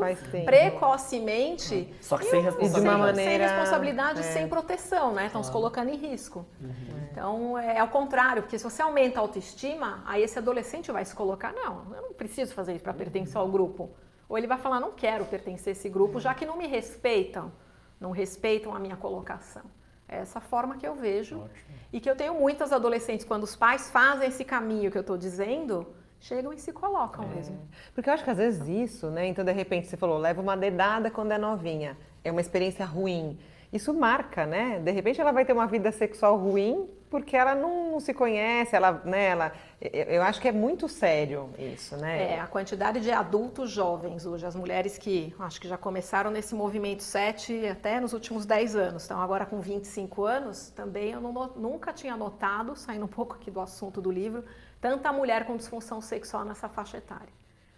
precocemente. 0.46 1.94
Só 2.02 2.18
que 2.18 2.26
sem 2.26 2.42
responsabilidade. 2.42 2.84
De 2.84 2.90
uma 2.90 2.98
maneira... 2.98 3.48
Sem 3.48 3.56
responsabilidade, 3.58 4.20
é. 4.20 4.24
sem 4.24 4.48
proteção, 4.50 5.14
né? 5.14 5.28
Estão 5.28 5.42
se 5.42 5.52
colocando 5.52 5.90
em 5.90 5.96
risco. 5.96 6.46
Uhum. 6.60 7.08
Então, 7.12 7.58
é 7.58 7.80
ao 7.80 7.88
contrário, 7.88 8.44
porque 8.44 8.58
se 8.58 8.64
você 8.64 8.82
aumenta 8.82 9.20
a 9.20 9.22
autoestima, 9.22 10.04
aí 10.06 10.22
esse 10.22 10.38
adolescente 10.38 10.92
vai 10.92 11.06
se 11.06 11.16
colocar, 11.16 11.54
não, 11.54 11.96
eu 11.96 12.02
não 12.02 12.14
preciso 12.14 12.54
fazer 12.54 12.74
isso 12.74 12.84
para 12.84 12.94
pertencer 12.94 13.38
ao 13.38 13.48
grupo. 13.48 13.90
Ou 14.28 14.38
ele 14.38 14.48
vai 14.48 14.58
falar, 14.58 14.80
não 14.80 14.92
quero 14.92 15.26
pertencer 15.26 15.70
a 15.70 15.72
esse 15.72 15.88
grupo, 15.88 16.20
já 16.20 16.34
que 16.34 16.46
não 16.46 16.58
me 16.58 16.68
respeitam, 16.68 17.52
não 18.00 18.12
respeitam 18.12 18.76
a 18.76 18.80
minha 18.80 18.98
colocação. 18.98 19.64
É 20.10 20.18
essa 20.18 20.42
forma 20.42 20.76
que 20.76 20.86
eu 20.86 20.96
vejo. 20.96 21.40
Ótimo. 21.40 21.78
E 21.92 22.00
que 22.02 22.10
eu 22.10 22.16
tenho 22.16 22.34
muitas 22.34 22.74
adolescentes, 22.74 23.26
quando 23.26 23.44
os 23.44 23.56
pais 23.56 23.90
fazem 23.90 24.28
esse 24.28 24.44
caminho 24.44 24.92
que 24.92 24.98
eu 24.98 25.02
estou 25.02 25.18
dizendo, 25.18 25.88
chegam 26.24 26.54
e 26.54 26.58
se 26.58 26.72
colocam 26.72 27.26
é. 27.26 27.36
mesmo. 27.36 27.60
Porque 27.94 28.10
eu 28.10 28.14
acho 28.14 28.24
que 28.24 28.30
às 28.30 28.38
vezes 28.38 28.68
isso, 28.68 29.10
né? 29.12 29.28
Então, 29.28 29.44
de 29.44 29.52
repente, 29.52 29.88
você 29.88 29.98
falou, 29.98 30.18
leva 30.18 30.42
uma 30.42 30.56
dedada 30.56 31.12
quando 31.12 31.34
é 31.34 31.38
novinha. 31.38 31.98
É 32.24 32.32
uma 32.32 32.42
experiência 32.42 32.86
ruim. 32.86 33.38
Isso 33.72 33.94
marca, 33.94 34.46
né? 34.46 34.80
De 34.80 34.92
repente 34.92 35.20
ela 35.20 35.32
vai 35.32 35.46
ter 35.46 35.54
uma 35.54 35.68
vida 35.68 35.92
sexual 35.92 36.38
ruim 36.38 36.88
porque 37.14 37.38
ela 37.38 37.54
não, 37.54 37.92
não, 37.92 38.00
se 38.00 38.12
conhece, 38.12 38.76
ela, 38.76 39.00
né, 39.06 39.26
ela, 39.26 39.52
eu 39.80 40.24
acho 40.24 40.42
que 40.42 40.48
é 40.48 40.52
muito 40.52 40.90
sério 40.90 41.52
isso, 41.60 41.96
né? 41.96 42.34
É, 42.34 42.40
a 42.40 42.48
quantidade 42.48 43.00
de 43.02 43.12
adultos 43.12 43.70
jovens 43.70 44.26
hoje, 44.26 44.44
as 44.48 44.56
mulheres 44.56 44.98
que 44.98 45.32
acho 45.38 45.62
que 45.62 45.68
já 45.68 45.78
começaram 45.78 46.32
nesse 46.32 46.56
movimento 46.56 47.04
7 47.04 47.68
até 47.68 48.00
nos 48.00 48.14
últimos 48.14 48.48
10 48.48 48.76
anos, 48.76 49.04
estão 49.04 49.22
agora 49.22 49.46
com 49.46 49.62
25 49.62 50.24
anos, 50.24 50.72
também 50.72 51.12
eu 51.12 51.22
não, 51.22 51.32
nunca 51.56 51.94
tinha 51.94 52.18
notado, 52.18 52.76
saindo 52.76 53.06
um 53.06 53.08
pouco 53.08 53.36
aqui 53.36 53.52
do 53.52 53.62
assunto 53.62 54.02
do 54.02 54.10
livro, 54.10 54.44
tanta 54.86 55.14
mulher 55.14 55.46
com 55.48 55.56
disfunção 55.56 56.02
sexual 56.02 56.44
nessa 56.44 56.68
faixa 56.68 56.98
etária. 56.98 57.34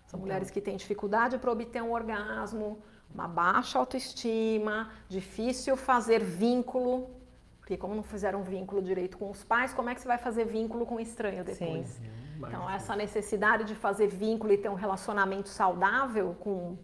São 0.08 0.20
mulheres 0.20 0.50
que 0.50 0.60
têm 0.60 0.76
dificuldade 0.76 1.38
para 1.38 1.52
obter 1.52 1.82
um 1.84 1.92
orgasmo, 1.92 2.80
uma 3.14 3.28
baixa 3.28 3.78
autoestima, 3.78 4.90
difícil 5.08 5.78
fazer 5.78 6.24
vínculo, 6.24 6.94
porque 7.60 7.78
como 7.78 7.94
não 7.94 8.02
fizeram 8.02 8.42
vínculo 8.42 8.82
direito 8.82 9.20
com 9.20 9.30
os 9.30 9.44
pais, 9.44 9.72
como 9.72 9.88
é 9.90 9.94
que 9.94 10.02
você 10.02 10.08
vai 10.08 10.18
fazer 10.18 10.46
vínculo 10.46 10.84
com 10.84 11.00
estranho 11.00 11.44
depois? 11.44 11.88
Sim. 11.88 12.10
Então 12.40 12.68
essa 12.68 12.96
necessidade 12.96 13.66
de 13.66 13.76
fazer 13.76 14.08
vínculo 14.08 14.52
e 14.54 14.58
ter 14.58 14.70
um 14.70 14.80
relacionamento 14.86 15.48
saudável 15.48 16.36
com 16.40 16.76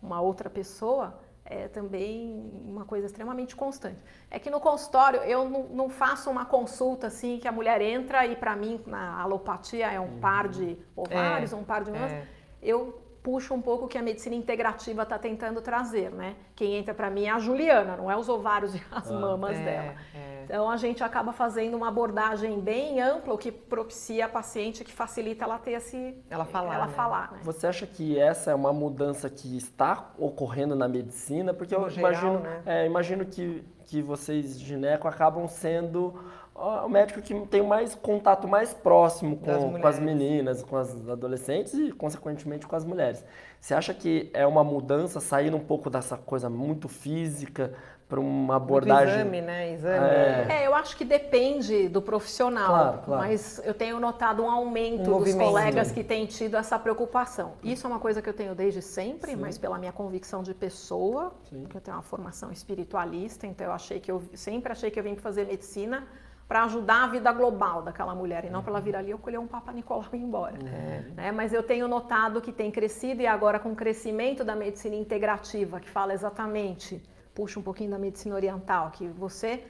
uma 0.00 0.20
outra 0.20 0.48
pessoa 0.48 1.18
é 1.44 1.68
também 1.68 2.50
uma 2.64 2.84
coisa 2.84 3.06
extremamente 3.06 3.54
constante. 3.54 4.02
É 4.30 4.38
que 4.38 4.50
no 4.50 4.60
consultório 4.60 5.20
eu 5.20 5.48
não, 5.48 5.64
não 5.64 5.88
faço 5.90 6.30
uma 6.30 6.46
consulta 6.46 7.08
assim 7.08 7.38
que 7.38 7.46
a 7.46 7.52
mulher 7.52 7.80
entra 7.80 8.26
e 8.26 8.34
para 8.34 8.56
mim 8.56 8.80
na 8.86 9.20
alopatia 9.20 9.92
é 9.92 10.00
um 10.00 10.04
uhum. 10.04 10.20
par 10.20 10.48
de 10.48 10.78
ovários, 10.96 11.52
é, 11.52 11.56
um 11.56 11.64
par 11.64 11.84
de 11.84 11.90
mãos. 11.90 12.10
É. 12.10 12.26
Eu 12.62 13.03
puxo 13.24 13.54
um 13.54 13.62
pouco 13.62 13.86
o 13.86 13.88
que 13.88 13.96
a 13.96 14.02
medicina 14.02 14.36
integrativa 14.36 15.02
está 15.02 15.18
tentando 15.18 15.62
trazer, 15.62 16.10
né? 16.10 16.36
Quem 16.54 16.74
entra 16.74 16.92
para 16.92 17.08
mim 17.08 17.24
é 17.24 17.30
a 17.30 17.38
Juliana, 17.38 17.96
não 17.96 18.10
é 18.10 18.16
os 18.16 18.28
ovários 18.28 18.74
e 18.76 18.82
as 18.92 19.10
ah, 19.10 19.18
mamas 19.18 19.56
é, 19.56 19.64
dela. 19.64 19.94
É. 20.14 20.42
Então 20.44 20.70
a 20.70 20.76
gente 20.76 21.02
acaba 21.02 21.32
fazendo 21.32 21.74
uma 21.74 21.88
abordagem 21.88 22.60
bem 22.60 23.00
ampla, 23.00 23.32
o 23.32 23.38
que 23.38 23.50
propicia 23.50 24.26
a 24.26 24.28
paciente, 24.28 24.84
que 24.84 24.92
facilita 24.92 25.46
ela 25.46 25.58
ter 25.58 25.72
esse, 25.72 26.22
ela 26.28 26.44
falar, 26.44 26.74
ela 26.74 26.86
né? 26.86 26.92
falar. 26.92 27.32
Né? 27.32 27.38
Você 27.42 27.66
acha 27.66 27.86
que 27.86 28.18
essa 28.18 28.50
é 28.50 28.54
uma 28.54 28.74
mudança 28.74 29.30
que 29.30 29.56
está 29.56 30.12
ocorrendo 30.18 30.76
na 30.76 30.86
medicina? 30.86 31.54
Porque 31.54 31.74
no 31.74 31.84
eu 31.84 31.90
geral, 31.90 32.10
imagino, 32.10 32.38
né? 32.40 32.62
é, 32.66 32.86
imagino 32.86 33.24
que 33.24 33.64
que 33.86 34.00
vocês 34.00 34.58
gineco 34.58 35.06
acabam 35.06 35.46
sendo 35.46 36.18
o 36.54 36.88
médico 36.88 37.20
que 37.20 37.34
tem 37.46 37.62
mais 37.62 37.94
contato 37.94 38.46
mais 38.46 38.72
próximo 38.72 39.36
com, 39.36 39.80
com, 39.80 39.86
as 39.86 39.98
meninas, 39.98 40.62
com 40.62 40.76
as 40.76 41.08
adolescentes 41.08 41.74
e, 41.74 41.90
consequentemente, 41.90 42.66
com 42.66 42.76
as 42.76 42.84
mulheres. 42.84 43.24
Você 43.60 43.74
acha 43.74 43.92
que 43.92 44.30
é 44.32 44.46
uma 44.46 44.62
mudança, 44.62 45.18
saindo 45.20 45.56
um 45.56 45.64
pouco 45.64 45.90
dessa 45.90 46.16
coisa 46.16 46.48
muito 46.48 46.86
física 46.86 47.74
para 48.08 48.20
uma 48.20 48.56
abordagem... 48.56 49.14
Exame, 49.14 49.40
né? 49.40 49.72
Exame. 49.72 50.06
É... 50.06 50.46
é... 50.50 50.66
eu 50.66 50.74
acho 50.74 50.96
que 50.96 51.04
depende 51.04 51.88
do 51.88 52.00
profissional, 52.00 52.68
claro, 52.68 52.98
claro. 53.04 53.22
mas 53.22 53.60
eu 53.64 53.74
tenho 53.74 53.98
notado 53.98 54.42
um 54.42 54.50
aumento 54.50 55.12
um 55.12 55.22
dos 55.24 55.34
colegas 55.34 55.90
que 55.90 56.04
têm 56.04 56.26
tido 56.26 56.56
essa 56.56 56.78
preocupação. 56.78 57.54
Isso 57.64 57.86
é 57.86 57.90
uma 57.90 57.98
coisa 57.98 58.22
que 58.22 58.28
eu 58.28 58.34
tenho 58.34 58.54
desde 58.54 58.80
sempre, 58.80 59.32
Sim. 59.32 59.36
mas 59.38 59.58
pela 59.58 59.78
minha 59.78 59.92
convicção 59.92 60.42
de 60.42 60.54
pessoa, 60.54 61.32
Sim. 61.50 61.64
que 61.64 61.76
eu 61.76 61.80
tenho 61.80 61.96
uma 61.96 62.02
formação 62.02 62.52
espiritualista, 62.52 63.46
então 63.46 63.66
eu 63.66 63.72
achei 63.72 63.98
que 63.98 64.12
eu 64.12 64.22
sempre 64.34 64.70
achei 64.70 64.90
que 64.90 65.00
eu 65.00 65.02
vim 65.02 65.16
fazer 65.16 65.46
medicina 65.46 66.06
para 66.46 66.64
ajudar 66.64 67.04
a 67.04 67.06
vida 67.06 67.32
global 67.32 67.82
daquela 67.82 68.14
mulher 68.14 68.44
e 68.44 68.50
não 68.50 68.62
para 68.62 68.72
ela 68.72 68.80
vir 68.80 68.94
ali 68.94 69.10
eu 69.10 69.18
colher 69.18 69.38
um 69.38 69.46
Papa 69.46 69.72
Nicolau 69.72 70.04
e 70.12 70.16
ir 70.16 70.20
embora. 70.20 70.58
É. 70.66 71.04
Né? 71.16 71.32
Mas 71.32 71.52
eu 71.52 71.62
tenho 71.62 71.88
notado 71.88 72.40
que 72.40 72.52
tem 72.52 72.70
crescido 72.70 73.22
e 73.22 73.26
agora 73.26 73.58
com 73.58 73.72
o 73.72 73.76
crescimento 73.76 74.44
da 74.44 74.54
medicina 74.54 74.94
integrativa, 74.94 75.80
que 75.80 75.88
fala 75.88 76.12
exatamente, 76.12 77.02
puxa 77.34 77.58
um 77.58 77.62
pouquinho 77.62 77.90
da 77.90 77.98
medicina 77.98 78.34
oriental, 78.34 78.90
que 78.90 79.06
você 79.08 79.64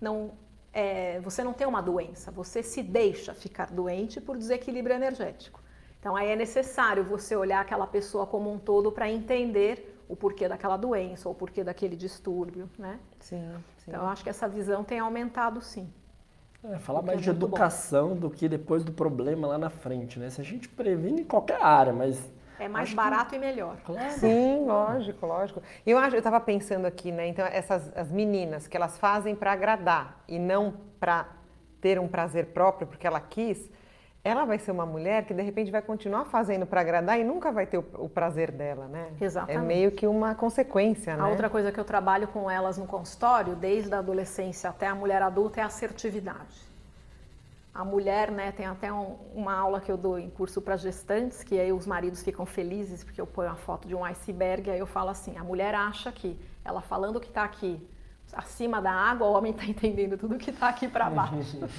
não 0.00 0.32
é, 0.72 1.18
você 1.20 1.42
não 1.42 1.52
tem 1.52 1.66
uma 1.66 1.80
doença, 1.80 2.30
você 2.30 2.62
se 2.62 2.80
deixa 2.80 3.34
ficar 3.34 3.70
doente 3.70 4.20
por 4.20 4.36
desequilíbrio 4.36 4.94
energético. 4.94 5.60
Então 5.98 6.16
aí 6.16 6.30
é 6.30 6.36
necessário 6.36 7.04
você 7.04 7.34
olhar 7.34 7.60
aquela 7.60 7.86
pessoa 7.86 8.24
como 8.24 8.50
um 8.50 8.58
todo 8.58 8.92
para 8.92 9.10
entender 9.10 10.00
o 10.08 10.16
porquê 10.16 10.48
daquela 10.48 10.76
doença 10.76 11.28
ou 11.28 11.34
o 11.34 11.36
porquê 11.36 11.62
daquele 11.62 11.96
distúrbio, 11.96 12.70
né? 12.78 12.98
Sim, 13.18 13.52
sim. 13.78 13.90
Então 13.90 14.02
eu 14.02 14.08
acho 14.08 14.22
que 14.22 14.30
essa 14.30 14.48
visão 14.48 14.82
tem 14.82 14.98
aumentado 14.98 15.60
sim. 15.60 15.92
É, 16.62 16.78
falar 16.78 17.02
mais 17.02 17.18
é 17.18 17.22
de 17.22 17.30
educação 17.30 18.10
bom. 18.10 18.16
do 18.16 18.30
que 18.30 18.48
depois 18.48 18.84
do 18.84 18.92
problema 18.92 19.48
lá 19.48 19.58
na 19.58 19.70
frente, 19.70 20.18
né? 20.18 20.28
Se 20.28 20.40
a 20.40 20.44
gente 20.44 20.68
previne 20.68 21.22
em 21.22 21.24
qualquer 21.24 21.62
área, 21.62 21.92
mas 21.92 22.30
é 22.58 22.68
mais 22.68 22.92
barato 22.92 23.30
que... 23.30 23.36
e 23.36 23.38
melhor. 23.38 23.78
Claro. 23.84 24.10
Sim, 24.12 24.66
lógico, 24.66 25.26
lógico. 25.26 25.62
Eu 25.86 25.96
acho, 25.96 26.14
eu 26.14 26.18
estava 26.18 26.38
pensando 26.38 26.84
aqui, 26.84 27.10
né? 27.10 27.26
Então 27.26 27.46
essas 27.46 27.90
as 27.96 28.10
meninas 28.10 28.68
que 28.68 28.76
elas 28.76 28.98
fazem 28.98 29.34
para 29.34 29.52
agradar 29.52 30.22
e 30.28 30.38
não 30.38 30.74
para 31.00 31.26
ter 31.80 31.98
um 31.98 32.06
prazer 32.06 32.48
próprio 32.48 32.86
porque 32.86 33.06
ela 33.06 33.20
quis, 33.20 33.70
ela 34.22 34.44
vai 34.44 34.58
ser 34.58 34.70
uma 34.70 34.84
mulher 34.84 35.24
que 35.24 35.32
de 35.32 35.42
repente 35.42 35.70
vai 35.70 35.80
continuar 35.80 36.26
fazendo 36.26 36.66
para 36.66 36.82
agradar 36.82 37.18
e 37.18 37.24
nunca 37.24 37.50
vai 37.50 37.66
ter 37.66 37.78
o, 37.78 37.84
o, 37.94 38.08
prazer 38.08 38.50
dela, 38.50 38.86
né? 38.86 39.08
Exatamente. 39.18 39.56
É 39.56 39.66
meio 39.66 39.90
que 39.90 40.06
uma 40.06 40.34
consequência, 40.34 41.16
né? 41.16 41.22
A 41.22 41.28
outra 41.28 41.48
coisa 41.48 41.72
que 41.72 41.80
eu 41.80 41.84
trabalho 41.84 42.28
com 42.28 42.50
elas 42.50 42.76
no 42.76 42.86
consultório, 42.86 43.56
desde 43.56 43.94
a 43.94 43.98
adolescência 43.98 44.68
até 44.68 44.86
a 44.86 44.94
mulher 44.94 45.22
adulta, 45.22 45.60
é 45.60 45.62
a 45.62 45.66
assertividade. 45.66 46.68
A 47.72 47.84
mulher, 47.84 48.30
né, 48.30 48.52
tem 48.52 48.66
até 48.66 48.92
um, 48.92 49.16
uma 49.34 49.54
aula 49.54 49.80
que 49.80 49.90
eu 49.90 49.96
dou 49.96 50.18
em 50.18 50.28
curso 50.28 50.60
para 50.60 50.76
gestantes, 50.76 51.42
que 51.42 51.58
aí 51.58 51.72
os 51.72 51.86
maridos 51.86 52.22
ficam 52.22 52.44
felizes 52.44 53.02
porque 53.04 53.20
eu 53.20 53.26
ponho 53.26 53.48
a 53.48 53.54
foto 53.54 53.88
de 53.88 53.94
um 53.94 54.04
iceberg, 54.04 54.68
e 54.68 54.72
aí 54.72 54.78
eu 54.78 54.86
falo 54.86 55.08
assim, 55.08 55.38
a 55.38 55.44
mulher 55.44 55.74
acha 55.74 56.12
que 56.12 56.36
ela 56.64 56.82
falando 56.82 57.20
que 57.20 57.28
está 57.28 57.44
aqui 57.44 57.80
acima 58.32 58.80
da 58.80 58.92
água, 58.92 59.26
o 59.26 59.32
homem 59.32 59.52
está 59.52 59.64
entendendo 59.64 60.16
tudo 60.16 60.38
que 60.38 60.50
está 60.50 60.68
aqui 60.68 60.88
para 60.88 61.10
baixo. 61.10 61.58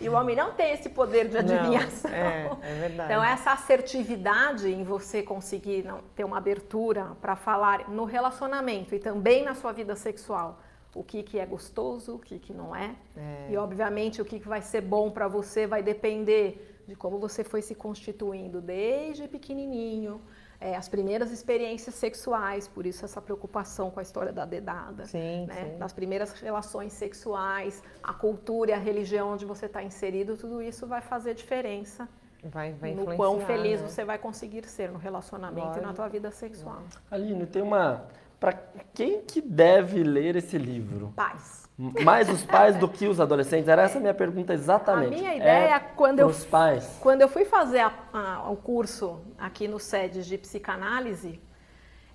E 0.00 0.08
o 0.08 0.12
homem 0.14 0.34
não 0.36 0.52
tem 0.52 0.72
esse 0.72 0.88
poder 0.88 1.28
de 1.28 1.38
adivinhação. 1.38 2.10
Não, 2.10 2.16
é, 2.16 2.50
é 2.62 2.74
verdade. 2.74 3.12
Então, 3.12 3.24
essa 3.24 3.52
assertividade 3.52 4.68
em 4.68 4.82
você 4.82 5.22
conseguir 5.22 5.84
não, 5.84 6.00
ter 6.14 6.24
uma 6.24 6.36
abertura 6.36 7.16
para 7.22 7.36
falar 7.36 7.88
no 7.88 8.04
relacionamento 8.04 8.94
e 8.94 8.98
também 8.98 9.44
na 9.44 9.54
sua 9.54 9.72
vida 9.72 9.94
sexual 9.96 10.60
o 10.94 11.02
que, 11.02 11.22
que 11.22 11.38
é 11.38 11.46
gostoso, 11.46 12.14
o 12.14 12.18
que, 12.18 12.38
que 12.38 12.52
não 12.52 12.74
é. 12.74 12.94
é. 13.16 13.48
E, 13.50 13.56
obviamente, 13.56 14.22
o 14.22 14.24
que, 14.24 14.38
que 14.38 14.48
vai 14.48 14.62
ser 14.62 14.80
bom 14.80 15.10
para 15.10 15.26
você 15.26 15.66
vai 15.66 15.82
depender 15.82 16.82
de 16.86 16.94
como 16.94 17.18
você 17.18 17.42
foi 17.42 17.62
se 17.62 17.74
constituindo 17.74 18.60
desde 18.60 19.26
pequenininho, 19.26 20.20
é, 20.64 20.74
as 20.74 20.88
primeiras 20.88 21.30
experiências 21.30 21.94
sexuais, 21.94 22.66
por 22.66 22.86
isso 22.86 23.04
essa 23.04 23.20
preocupação 23.20 23.90
com 23.90 24.00
a 24.00 24.02
história 24.02 24.32
da 24.32 24.46
dedada, 24.46 25.04
sim, 25.04 25.44
né? 25.46 25.72
sim. 25.72 25.78
das 25.78 25.92
primeiras 25.92 26.32
relações 26.40 26.94
sexuais, 26.94 27.82
a 28.02 28.14
cultura 28.14 28.70
e 28.70 28.74
a 28.74 28.78
religião 28.78 29.34
onde 29.34 29.44
você 29.44 29.66
está 29.66 29.82
inserido, 29.82 30.38
tudo 30.38 30.62
isso 30.62 30.86
vai 30.86 31.02
fazer 31.02 31.34
diferença 31.34 32.08
vai, 32.44 32.72
vai 32.72 32.94
no 32.94 33.14
quão 33.14 33.40
feliz 33.40 33.82
né? 33.82 33.88
você 33.88 34.04
vai 34.04 34.16
conseguir 34.16 34.64
ser 34.66 34.90
no 34.90 34.98
relacionamento 34.98 35.66
Lógico. 35.66 35.84
e 35.84 35.86
na 35.86 35.92
tua 35.92 36.08
vida 36.08 36.30
sexual. 36.30 36.82
Aline, 37.10 37.46
tem 37.46 37.60
uma 37.60 38.06
para 38.40 38.52
quem 38.92 39.22
que 39.22 39.40
deve 39.40 40.02
ler 40.02 40.36
esse 40.36 40.58
livro? 40.58 41.12
Pais. 41.14 41.63
Mais 41.76 42.28
os 42.30 42.44
pais 42.44 42.76
do 42.76 42.88
que 42.88 43.08
os 43.08 43.20
adolescentes? 43.20 43.68
Era 43.68 43.82
essa 43.82 43.98
a 43.98 44.00
minha 44.00 44.14
pergunta 44.14 44.54
exatamente. 44.54 45.14
A 45.14 45.18
minha 45.18 45.34
ideia, 45.34 45.74
é 45.74 45.78
quando, 45.80 46.20
eu, 46.20 46.32
pais. 46.48 46.98
quando 47.00 47.20
eu 47.20 47.28
fui 47.28 47.44
fazer 47.44 47.80
a, 47.80 47.92
a, 48.12 48.50
o 48.50 48.56
curso 48.56 49.20
aqui 49.36 49.66
no 49.66 49.80
SEDES 49.80 50.26
de 50.26 50.38
psicanálise, 50.38 51.40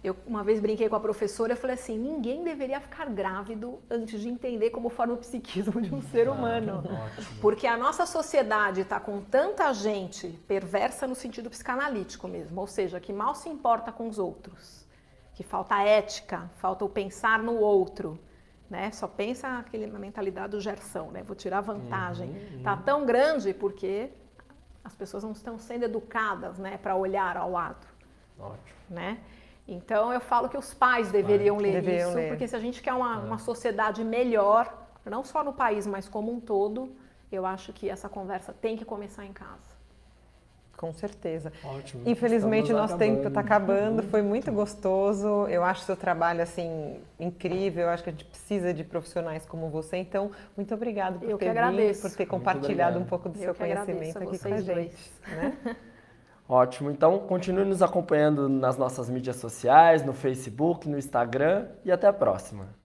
eu 0.02 0.16
uma 0.26 0.46
vez 0.46 0.62
brinquei 0.62 0.88
com 0.88 0.96
a 0.96 1.00
professora 1.00 1.52
e 1.52 1.56
falei 1.58 1.74
assim: 1.74 1.98
ninguém 1.98 2.42
deveria 2.42 2.80
ficar 2.80 3.08
grávido 3.10 3.80
antes 3.90 4.22
de 4.22 4.30
entender 4.30 4.70
como 4.70 4.90
forma 4.90 5.16
o 5.16 5.18
psiquismo 5.18 5.82
de 5.82 5.94
um 5.94 6.02
ser 6.04 6.30
humano. 6.30 6.82
Ah, 6.90 7.10
Porque 7.42 7.68
a 7.68 7.76
nossa 7.76 8.06
sociedade 8.06 8.80
está 8.80 8.98
com 8.98 9.20
tanta 9.20 9.74
gente 9.74 10.30
perversa 10.48 11.06
no 11.06 11.16
sentido 11.16 11.50
psicanalítico 11.50 12.30
mesmo, 12.30 12.62
ou 12.62 12.68
seja, 12.68 12.98
que 12.98 13.12
mal 13.12 13.36
se 13.36 13.50
importa 13.50 13.92
com 13.92 14.08
os 14.08 14.18
outros 14.18 14.88
que 15.40 15.44
falta 15.44 15.82
ética, 15.82 16.52
falta 16.58 16.84
o 16.84 16.90
pensar 16.90 17.40
no 17.40 17.56
outro, 17.56 18.20
né? 18.70 18.92
Só 18.92 19.08
pensa 19.08 19.58
aquele 19.58 19.88
mentalidade 19.88 20.52
do 20.52 20.62
Gersão, 20.62 21.12
né? 21.12 21.24
Vou 21.24 21.36
tirar 21.36 21.62
vantagem. 21.62 22.30
Uhum, 22.30 22.64
Tá 22.64 22.78
tão 22.78 23.06
grande 23.06 23.54
porque 23.54 24.10
as 24.84 24.96
pessoas 24.96 25.24
não 25.24 25.32
estão 25.32 25.58
sendo 25.60 25.84
educadas, 25.84 26.58
né, 26.58 26.78
para 26.78 26.96
olhar 26.96 27.38
ao 27.38 27.52
lado. 27.52 27.86
Ótimo. 28.40 28.60
Né? 28.90 29.20
Então 29.68 30.12
eu 30.12 30.20
falo 30.20 30.50
que 30.50 30.58
os 30.58 30.74
pais 30.74 31.12
deveriam 31.12 31.58
ler 31.58 31.74
deveriam 31.74 32.10
isso, 32.10 32.18
ler. 32.18 32.30
porque 32.30 32.48
se 32.48 32.56
a 32.56 32.60
gente 32.60 32.82
quer 32.82 32.94
uma, 32.94 33.16
é. 33.16 33.20
uma 33.20 33.38
sociedade 33.38 34.04
melhor, 34.04 34.74
não 35.06 35.24
só 35.24 35.44
no 35.44 35.54
país, 35.54 35.86
mas 35.86 36.10
como 36.10 36.32
um 36.32 36.40
todo, 36.40 36.92
eu 37.32 37.46
acho 37.46 37.72
que 37.72 37.88
essa 37.88 38.10
conversa 38.10 38.52
tem 38.52 38.76
que 38.76 38.84
começar 38.84 39.26
em 39.26 39.34
casa. 39.34 39.69
Com 40.80 40.94
certeza. 40.94 41.52
Ótimo. 41.62 42.04
Infelizmente, 42.06 42.72
nosso 42.72 42.98
tempo 42.98 43.28
está 43.28 43.42
acabando. 43.42 44.02
Foi 44.02 44.22
muito 44.22 44.50
gostoso. 44.50 45.46
Eu 45.50 45.62
acho 45.62 45.82
seu 45.82 45.98
trabalho 45.98 46.42
assim 46.42 47.02
incrível. 47.20 47.84
Eu 47.84 47.90
acho 47.90 48.02
que 48.02 48.10
a 48.10 48.14
gente 48.14 48.24
precisa 48.24 48.74
de 48.74 48.86
profissionais 48.86 49.46
como 49.46 49.68
você. 49.70 49.98
Então, 49.98 50.32
muito 50.56 50.74
obrigado 50.74 51.20
por 51.20 51.30
Eu 51.30 51.38
ter 51.38 51.54
vindo, 51.54 52.02
por 52.02 52.12
ter 52.12 52.26
compartilhado 52.26 52.98
um 52.98 53.04
pouco 53.04 53.28
do 53.28 53.38
Eu 53.38 53.44
seu 53.44 53.56
conhecimento 53.56 54.20
aqui 54.20 54.40
com 54.40 54.54
a 54.54 54.62
gente. 54.62 55.12
Né? 55.28 55.58
Ótimo. 56.48 56.90
Então, 56.90 57.20
continue 57.20 57.66
nos 57.66 57.82
acompanhando 57.82 58.48
nas 58.48 58.78
nossas 58.78 59.10
mídias 59.10 59.36
sociais, 59.36 60.06
no 60.06 60.14
Facebook, 60.14 60.88
no 60.88 60.98
Instagram 60.98 61.68
e 61.84 61.92
até 61.92 62.08
a 62.08 62.14
próxima. 62.14 62.79